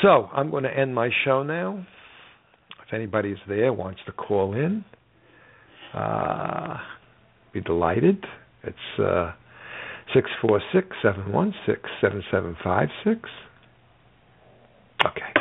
So 0.01 0.29
I'm 0.33 0.49
going 0.49 0.63
to 0.63 0.75
end 0.75 0.93
my 0.95 1.09
show 1.25 1.43
now. 1.43 1.85
If 2.87 2.93
anybody's 2.93 3.37
there 3.47 3.73
wants 3.73 3.99
to 4.05 4.11
call 4.11 4.53
in, 4.53 4.83
uh, 5.93 6.77
be 7.53 7.61
delighted. 7.61 8.23
It's 8.63 8.99
uh, 8.99 9.33
six 10.13 10.29
four 10.41 10.61
six 10.73 10.87
seven 11.01 11.31
one 11.31 11.53
six 11.65 11.81
seven 12.01 12.23
seven 12.31 12.55
five 12.63 12.89
six. 13.03 13.29
Okay. 15.05 15.38